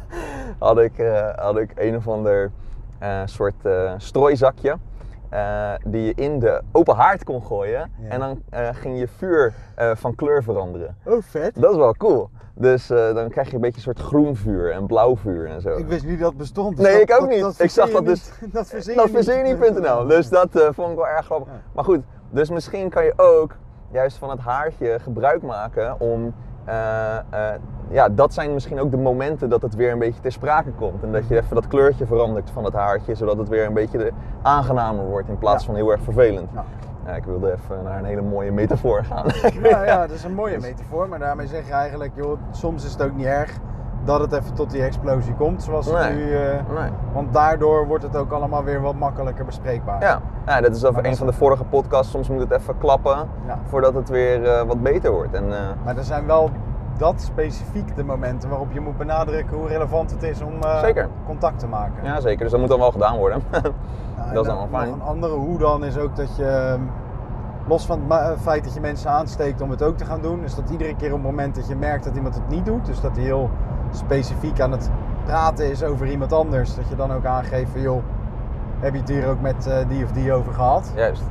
had, 0.58 0.78
ik, 0.78 0.98
eh, 0.98 1.28
had 1.36 1.58
ik 1.58 1.72
een 1.76 1.96
of 1.96 2.08
ander 2.08 2.50
eh, 2.98 3.20
soort 3.24 3.54
eh, 3.66 3.92
strooizakje. 3.96 4.76
die 5.86 6.02
je 6.04 6.12
in 6.14 6.38
de 6.38 6.62
open 6.72 6.94
haard 6.96 7.24
kon 7.24 7.42
gooien. 7.42 7.90
Ja. 8.00 8.08
En 8.08 8.20
dan 8.20 8.42
ging 8.74 8.98
je 8.98 9.08
vuur 9.08 9.54
van 9.94 10.14
kleur 10.14 10.42
veranderen. 10.42 10.96
Oh, 11.04 11.22
vet. 11.22 11.54
Dat 11.60 11.70
is 11.70 11.76
wel 11.76 11.94
cool. 11.94 12.30
Dus 12.54 12.86
dan 12.86 13.28
krijg 13.28 13.48
je 13.48 13.54
een 13.54 13.60
beetje 13.60 13.76
een 13.76 13.82
soort 13.82 14.00
groen 14.00 14.36
vuur 14.36 14.72
en 14.72 14.86
blauw 14.86 15.16
vuur 15.16 15.46
en 15.46 15.60
zo. 15.60 15.76
Ik 15.76 15.86
wist 15.86 16.04
niet 16.06 16.18
dat 16.18 16.28
het 16.28 16.38
bestond. 16.38 16.76
dus 16.76 16.84
Nee, 16.86 16.92
dat- 16.94 17.02
ik 17.02 17.12
ook 17.14 17.20
dat- 17.20 17.28
niet. 17.28 17.40
dat 17.40 17.60
Ik 17.60 17.70
zag 17.70 17.90
dat 17.90 18.04
niet- 18.04 18.32
Dat 18.54 18.72
niet.nl. 19.42 20.06
Dus 20.06 20.28
dat 20.28 20.48
vond 20.52 20.90
ik 20.90 20.96
wel 20.96 21.08
erg 21.08 21.24
grappig. 21.24 21.52
Ja. 21.52 21.60
Maar 21.74 21.84
goed, 21.84 22.00
dus 22.30 22.50
misschien 22.50 22.88
kan 22.90 23.04
je 23.04 23.12
ook 23.16 23.56
juist 23.90 24.16
van 24.16 24.30
het 24.30 24.40
haartje 24.40 24.98
gebruik 25.00 25.42
maken 25.42 26.00
om. 26.00 26.34
Eh, 26.68 27.16
eh, 27.16 27.60
ja, 27.90 28.08
dat 28.08 28.34
zijn 28.34 28.52
misschien 28.54 28.80
ook 28.80 28.90
de 28.90 28.96
momenten 28.96 29.48
dat 29.48 29.62
het 29.62 29.74
weer 29.74 29.92
een 29.92 29.98
beetje 29.98 30.20
ter 30.20 30.32
sprake 30.32 30.70
komt. 30.70 31.02
En 31.02 31.12
dat 31.12 31.28
je 31.28 31.36
even 31.36 31.54
dat 31.54 31.66
kleurtje 31.66 32.06
verandert 32.06 32.50
van 32.50 32.64
het 32.64 32.74
haartje, 32.74 33.14
zodat 33.14 33.38
het 33.38 33.48
weer 33.48 33.66
een 33.66 33.74
beetje 33.74 34.10
aangenamer 34.42 35.04
wordt 35.04 35.28
in 35.28 35.38
plaats 35.38 35.60
Ja. 35.64 35.66
van 35.70 35.76
heel 35.80 35.90
erg 35.90 36.00
vervelend. 36.02 36.48
Ja. 36.54 36.64
Ja, 37.06 37.14
ik 37.14 37.24
wilde 37.24 37.52
even 37.52 37.82
naar 37.84 37.98
een 37.98 38.04
hele 38.04 38.22
mooie 38.22 38.52
metafoor 38.52 39.04
gaan. 39.04 39.26
Ja, 39.62 39.84
ja, 39.84 40.00
dat 40.06 40.10
is 40.10 40.24
een 40.24 40.34
mooie 40.34 40.58
metafoor. 40.60 41.08
Maar 41.08 41.18
daarmee 41.18 41.46
zeg 41.46 41.66
je 41.66 41.72
eigenlijk, 41.72 42.12
joh, 42.14 42.38
soms 42.50 42.84
is 42.84 42.92
het 42.92 43.02
ook 43.02 43.14
niet 43.16 43.26
erg 43.26 43.58
dat 44.04 44.20
het 44.20 44.32
even 44.32 44.54
tot 44.54 44.70
die 44.70 44.82
explosie 44.82 45.34
komt. 45.34 45.62
Zoals 45.62 45.86
het 45.92 46.14
nu... 46.14 46.34
eh, 46.36 46.40
Nee. 46.74 46.90
want 47.12 47.32
daardoor 47.32 47.86
wordt 47.86 48.04
het 48.04 48.16
ook 48.16 48.32
allemaal 48.32 48.64
weer 48.64 48.80
wat 48.80 48.94
makkelijker 48.94 49.44
bespreekbaar. 49.44 50.02
Ja, 50.02 50.20
ja, 50.46 50.60
dat 50.60 50.76
is 50.76 50.84
over 50.84 51.06
een 51.06 51.16
van 51.16 51.26
de 51.26 51.32
vorige 51.32 51.64
podcasts. 51.64 52.10
Soms 52.12 52.28
moet 52.28 52.40
het 52.40 52.50
even 52.50 52.78
klappen 52.78 53.16
Ja. 53.46 53.58
voordat 53.64 53.94
het 53.94 54.08
weer 54.08 54.44
eh, 54.44 54.62
wat 54.62 54.82
beter 54.82 55.10
wordt. 55.12 55.34
En, 55.34 55.52
eh, 55.52 55.58
Maar 55.84 55.96
er 55.96 56.04
zijn 56.04 56.26
wel 56.26 56.50
dat 56.96 57.20
specifiek 57.20 57.96
de 57.96 58.04
momenten 58.04 58.48
waarop 58.48 58.72
je 58.72 58.80
moet 58.80 58.96
benadrukken 58.98 59.56
hoe 59.56 59.68
relevant 59.68 60.10
het 60.10 60.22
is 60.22 60.40
om 60.42 60.52
Zeker. 60.80 61.08
contact 61.26 61.58
te 61.58 61.66
maken. 61.66 62.04
ja, 62.04 62.20
zeker. 62.20 62.38
Dus 62.42 62.50
dat 62.50 62.60
moet 62.60 62.68
dan 62.68 62.78
wel 62.78 62.92
gedaan 62.92 63.16
worden. 63.16 63.42
Nou, 64.16 64.30
en 64.30 64.34
dat 64.34 64.44
is 64.44 64.50
dan 64.52 64.60
allemaal 64.60 64.80
fijn. 64.80 64.92
Een 64.92 65.02
andere 65.02 65.34
hoe 65.34 65.58
dan 65.58 65.84
is 65.84 65.98
ook 65.98 66.16
dat 66.16 66.36
je, 66.36 66.44
ehm, 66.46 66.80
los 67.68 67.86
van 67.86 68.00
het 68.12 68.40
feit 68.40 68.64
dat 68.64 68.74
je 68.74 68.80
mensen 68.80 69.10
aansteekt 69.10 69.60
om 69.60 69.70
het 69.70 69.82
ook 69.82 69.96
te 69.96 70.04
gaan 70.04 70.20
doen, 70.20 70.44
is 70.44 70.54
dat 70.54 70.70
iedere 70.70 70.96
keer 70.96 71.08
op 71.08 71.14
het 71.18 71.22
moment 71.30 71.54
dat 71.54 71.68
je 71.68 71.76
merkt 71.76 72.04
dat 72.04 72.16
iemand 72.16 72.34
het 72.34 72.48
niet 72.48 72.64
doet, 72.66 72.86
dus 72.86 73.00
dat 73.00 73.16
hij 73.16 73.24
heel 73.24 73.50
specifiek 73.96 74.60
aan 74.60 74.72
het 74.72 74.90
praten 75.24 75.70
is 75.70 75.82
over 75.82 76.06
iemand 76.10 76.32
anders, 76.32 76.74
dat 76.74 76.88
je 76.88 76.96
dan 76.96 77.12
ook 77.12 77.24
aangeeft 77.24 77.70
van 77.70 77.80
joh, 77.80 78.02
heb 78.80 78.92
je 78.92 79.00
het 79.00 79.08
hier 79.08 79.26
ook 79.26 79.40
met 79.40 79.66
eh, 79.66 79.88
die 79.88 80.04
of 80.04 80.12
die 80.12 80.32
over 80.32 80.52
gehad? 80.52 80.92
Juist. 80.94 81.22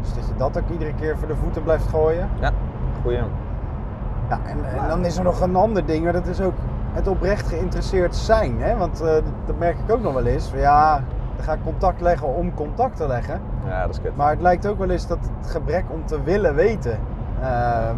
Dus 0.00 0.14
dat 0.14 0.26
je 0.26 0.34
dat 0.36 0.58
ook 0.58 0.68
iedere 0.70 0.94
keer 0.94 1.18
voor 1.18 1.28
de 1.28 1.36
voeten 1.36 1.62
blijft 1.62 1.86
gooien. 1.86 2.28
Ja, 2.40 2.50
goeie. 3.02 3.18
Ja, 4.28 4.40
en, 4.44 4.58
en 4.80 4.88
dan 4.88 5.04
is 5.04 5.16
er 5.16 5.24
nog 5.24 5.40
een 5.40 5.56
ander 5.56 5.86
ding, 5.86 6.04
maar 6.04 6.12
dat 6.12 6.26
is 6.26 6.40
ook 6.40 6.54
het 6.92 7.08
oprecht 7.08 7.48
geïnteresseerd 7.48 8.16
zijn. 8.16 8.60
Hè? 8.60 8.76
Want 8.76 9.00
eh, 9.00 9.14
dat 9.46 9.58
merk 9.58 9.78
ik 9.78 9.90
ook 9.90 10.02
nog 10.02 10.14
wel 10.14 10.26
eens. 10.26 10.50
Ja, 10.54 11.02
dan 11.36 11.44
ga 11.44 11.52
ik 11.52 11.62
contact 11.64 12.00
leggen 12.00 12.34
om 12.34 12.54
contact 12.54 12.96
te 12.96 13.06
leggen. 13.06 13.40
Ja, 13.66 13.80
dat 13.80 13.94
is 13.94 14.00
kut. 14.00 14.16
Maar 14.16 14.30
het 14.30 14.40
lijkt 14.40 14.66
ook 14.66 14.78
wel 14.78 14.90
eens 14.90 15.06
dat 15.06 15.18
het 15.38 15.50
gebrek 15.50 15.84
om 15.88 16.06
te 16.06 16.22
willen 16.22 16.54
weten 16.54 16.98
ehm, 17.42 17.96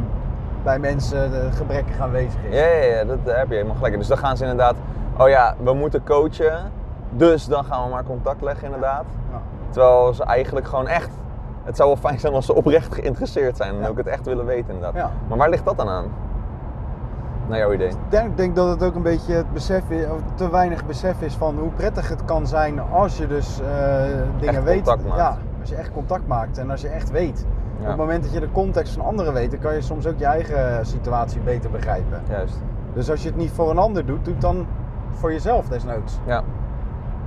bij 0.64 0.78
mensen 0.78 1.30
de 1.30 1.48
gebrekkig 1.52 1.98
aanwezig 2.00 2.40
is. 2.48 2.54
Ja, 2.58 2.66
ja, 2.66 2.84
ja, 2.94 3.04
dat 3.04 3.18
heb 3.24 3.48
je 3.48 3.54
helemaal 3.54 3.76
gelijk. 3.76 3.96
Dus 3.98 4.06
dan 4.06 4.18
gaan 4.18 4.36
ze 4.36 4.42
inderdaad, 4.42 4.74
oh 5.18 5.28
ja, 5.28 5.54
we 5.62 5.72
moeten 5.74 6.04
coachen. 6.04 6.58
Dus 7.10 7.46
dan 7.46 7.64
gaan 7.64 7.84
we 7.84 7.90
maar 7.90 8.04
contact 8.04 8.42
leggen 8.42 8.64
inderdaad. 8.64 9.04
Ja. 9.32 9.38
Terwijl 9.70 10.14
ze 10.14 10.24
eigenlijk 10.24 10.68
gewoon 10.68 10.86
echt, 10.88 11.10
het 11.64 11.76
zou 11.76 11.88
wel 11.88 11.98
fijn 11.98 12.18
zijn 12.20 12.34
als 12.34 12.46
ze 12.46 12.54
oprecht 12.54 12.94
geïnteresseerd 12.94 13.56
zijn 13.56 13.74
en 13.74 13.80
Ja. 13.80 13.88
ook 13.88 13.96
het 13.96 14.06
echt 14.06 14.26
willen 14.26 14.46
weten 14.46 14.74
inderdaad. 14.74 14.94
Ja. 14.94 15.10
Maar 15.28 15.38
waar 15.38 15.48
ligt 15.50 15.64
dat 15.64 15.76
dan 15.76 15.88
aan? 15.88 16.04
Naar 17.48 17.58
jouw 17.58 17.72
idee? 17.72 17.88
Ik 17.88 17.94
denk, 18.08 18.36
denk 18.36 18.56
dat 18.56 18.68
het 18.68 18.82
ook 18.82 18.94
een 18.94 19.02
beetje 19.02 19.32
het 19.34 19.52
besef 19.52 19.82
is, 19.90 20.04
of 20.04 20.18
te 20.34 20.50
weinig 20.50 20.86
besef 20.86 21.20
is 21.22 21.34
van 21.34 21.58
hoe 21.58 21.70
prettig 21.70 22.08
het 22.08 22.24
kan 22.24 22.46
zijn 22.46 22.80
als 22.92 23.16
je 23.18 23.26
dus 23.26 23.60
eh, 23.60 24.04
dingen 24.38 24.54
Echt 24.54 24.64
weet. 24.64 24.84
maakt. 24.86 25.00
Ja, 25.16 25.36
als 25.60 25.68
je 25.70 25.76
echt 25.76 25.92
contact 25.92 26.26
maakt 26.26 26.58
en 26.58 26.70
als 26.70 26.80
je 26.80 26.88
echt 26.88 27.10
weet. 27.10 27.46
Op 27.84 27.90
het 27.90 27.98
moment 27.98 28.22
dat 28.22 28.32
je 28.32 28.40
de 28.40 28.50
context 28.52 28.92
van 28.94 29.04
anderen 29.04 29.32
weet, 29.32 29.50
dan 29.50 29.60
kan 29.60 29.74
je 29.74 29.80
soms 29.80 30.06
ook 30.06 30.18
je 30.18 30.24
eigen 30.24 30.86
situatie 30.86 31.40
beter 31.40 31.70
begrijpen. 31.70 32.22
Juist. 32.28 32.56
Dus 32.94 33.10
als 33.10 33.22
je 33.22 33.28
het 33.28 33.36
niet 33.36 33.50
voor 33.50 33.70
een 33.70 33.78
ander 33.78 34.06
doet, 34.06 34.24
doe 34.24 34.32
het 34.32 34.42
dan 34.42 34.66
voor 35.10 35.32
jezelf 35.32 35.68
desnoods. 35.68 36.18
Ja. 36.26 36.42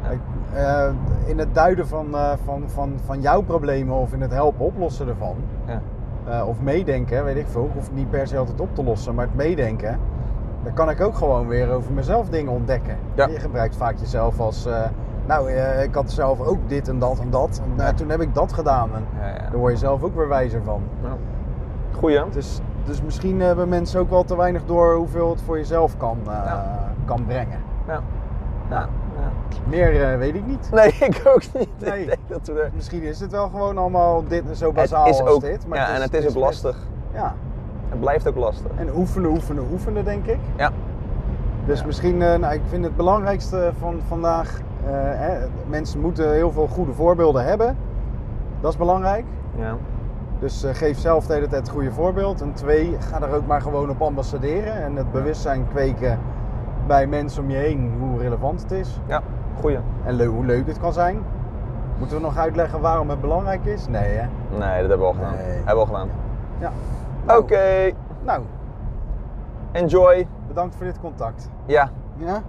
Ja. 0.03 0.09
Ik, 0.09 0.19
eh, 0.53 0.89
in 1.25 1.37
het 1.37 1.55
duiden 1.55 1.87
van, 1.87 2.15
eh, 2.15 2.31
van, 2.43 2.63
van, 2.65 2.93
van 3.05 3.21
jouw 3.21 3.41
problemen 3.41 3.95
of 3.95 4.13
in 4.13 4.21
het 4.21 4.31
helpen 4.33 4.65
oplossen 4.65 5.07
ervan, 5.07 5.35
Ja. 5.65 5.81
eh, 6.27 6.47
of 6.47 6.59
meedenken, 6.61 7.23
weet 7.23 7.35
ik 7.37 7.47
veel, 7.47 7.69
hoef 7.73 7.83
het 7.83 7.95
niet 7.95 8.09
per 8.09 8.27
se 8.27 8.37
altijd 8.37 8.61
op 8.61 8.75
te 8.75 8.83
lossen, 8.83 9.15
maar 9.15 9.25
het 9.25 9.35
meedenken, 9.35 9.99
dan 10.63 10.73
kan 10.73 10.89
ik 10.89 11.01
ook 11.01 11.15
gewoon 11.15 11.47
weer 11.47 11.71
over 11.71 11.93
mezelf 11.93 12.29
dingen 12.29 12.51
ontdekken. 12.51 12.97
Ja. 13.13 13.27
Je 13.27 13.39
gebruikt 13.39 13.75
vaak 13.75 13.97
jezelf 13.97 14.39
als, 14.39 14.67
nou, 15.27 15.51
eh, 15.51 15.83
ik 15.83 15.93
had 15.95 16.11
zelf 16.11 16.41
ook 16.41 16.69
dit 16.69 16.87
en 16.87 16.99
dat 16.99 17.19
en 17.19 17.29
dat, 17.29 17.61
en 17.63 17.75
nou, 17.75 17.93
toen 17.95 18.09
heb 18.09 18.21
ik 18.21 18.33
dat 18.35 18.53
gedaan. 18.53 18.89
En 18.95 19.05
daar 19.49 19.59
word 19.59 19.71
je 19.73 19.77
zelf 19.79 20.03
ook 20.03 20.15
weer 20.15 20.27
wijzer 20.27 20.61
van. 20.63 20.81
Ja. 21.03 21.09
Goeie. 21.99 22.21
Dus, 22.31 22.59
dus 22.83 23.01
misschien 23.01 23.41
hebben 23.41 23.69
mensen 23.69 23.99
ook 23.99 24.09
wel 24.09 24.23
te 24.23 24.37
weinig 24.37 24.65
door 24.65 24.95
hoeveel 24.95 25.29
het 25.29 25.41
voor 25.41 25.57
jezelf 25.57 25.97
kan, 25.97 26.17
eh, 26.27 26.53
kan 27.05 27.25
brengen. 27.25 27.59
Ja. 27.87 28.01
Ja. 28.69 28.77
ja. 29.19 29.29
Meer 29.69 30.11
eh, 30.11 30.17
weet 30.17 30.35
ik 30.35 30.45
niet. 30.45 30.69
Nee, 30.71 30.87
ik 31.09 31.21
ook 31.25 31.41
niet. 31.53 31.69
Nee. 31.79 32.01
Ik 32.01 32.07
denk 32.07 32.19
dat 32.27 32.47
we 32.47 32.61
er... 32.61 32.71
Misschien 32.75 33.03
is 33.03 33.19
het 33.19 33.31
wel 33.31 33.49
gewoon 33.49 33.77
allemaal 33.77 34.23
dit 34.27 34.43
zo 34.53 34.71
bazaal 34.71 35.05
het 35.05 35.13
is 35.13 35.21
als 35.21 35.29
ook, 35.29 35.41
dit. 35.41 35.67
Maar 35.67 35.77
ja, 35.77 35.93
en 35.95 36.01
het 36.01 36.13
is 36.13 36.19
ook 36.19 36.23
best- 36.25 36.35
lastig. 36.35 36.77
Ja, 37.13 37.33
Het 37.89 37.99
blijft 37.99 38.27
ook 38.27 38.35
lastig. 38.35 38.71
en 38.75 38.89
oefenen, 38.95 39.29
oefenen, 39.29 39.63
oefenen 39.71 40.05
denk 40.05 40.25
ik. 40.25 40.39
Ja. 40.57 40.71
Dus 41.65 41.79
Ja. 41.79 41.85
misschien, 41.85 42.21
eh, 42.21 42.37
nou, 42.37 42.53
ik 42.53 42.61
vind 42.69 42.83
het 42.83 42.95
belangrijkste 42.95 43.71
van 43.79 43.99
vandaag, 44.07 44.59
eh, 44.59 44.65
hè, 44.93 45.47
mensen 45.67 45.99
moeten 46.01 46.31
heel 46.33 46.51
veel 46.51 46.67
goede 46.67 46.93
voorbeelden 46.93 47.45
hebben. 47.45 47.77
Dat 48.61 48.71
is 48.71 48.77
belangrijk. 48.77 49.25
Ja. 49.55 49.75
Dus 50.39 50.63
eh, 50.63 50.73
geef 50.73 50.97
zelf 50.97 51.25
de 51.25 51.33
hele 51.33 51.47
tijd 51.47 51.61
het 51.61 51.71
goede 51.75 51.91
voorbeeld. 51.91 52.41
En 52.41 52.53
twee, 52.53 52.95
ga 52.99 53.21
er 53.21 53.33
ook 53.35 53.47
maar 53.47 53.61
gewoon 53.61 53.89
op 53.89 54.01
ambassaderen. 54.01 54.73
En 54.83 54.95
het 54.95 55.11
bewustzijn 55.11 55.67
kweken 55.67 56.19
bij 56.87 57.07
mensen 57.07 57.43
om 57.43 57.49
je 57.49 57.57
heen 57.57 57.91
hoe 57.99 58.19
relevant 58.19 58.61
het 58.61 58.71
is. 58.71 58.99
Ja. 59.07 59.21
Goeie. 59.59 59.79
En 60.05 60.13
le- 60.13 60.25
hoe 60.25 60.45
leuk 60.45 60.67
het 60.67 60.79
kan 60.79 60.93
zijn. 60.93 61.17
Moeten 61.97 62.17
we 62.17 62.23
nog 62.23 62.37
uitleggen 62.37 62.81
waarom 62.81 63.09
het 63.09 63.21
belangrijk 63.21 63.65
is? 63.65 63.87
Nee 63.87 64.13
hè? 64.13 64.25
Nee, 64.49 64.59
dat 64.81 64.89
hebben 64.89 64.97
we 64.99 65.05
al 65.05 65.13
gedaan. 65.13 65.33
Nee. 65.35 65.45
Hebben 65.47 65.73
we 65.73 65.79
al 65.79 65.85
gedaan. 65.85 66.09
Ja. 66.59 66.71
Oké. 67.37 67.91
Nou, 68.23 68.41
Enjoy. 69.71 70.27
bedankt 70.47 70.75
voor 70.75 70.85
dit 70.85 70.99
contact. 70.99 71.49
Ja. 71.65 71.89
Ja? 72.15 72.41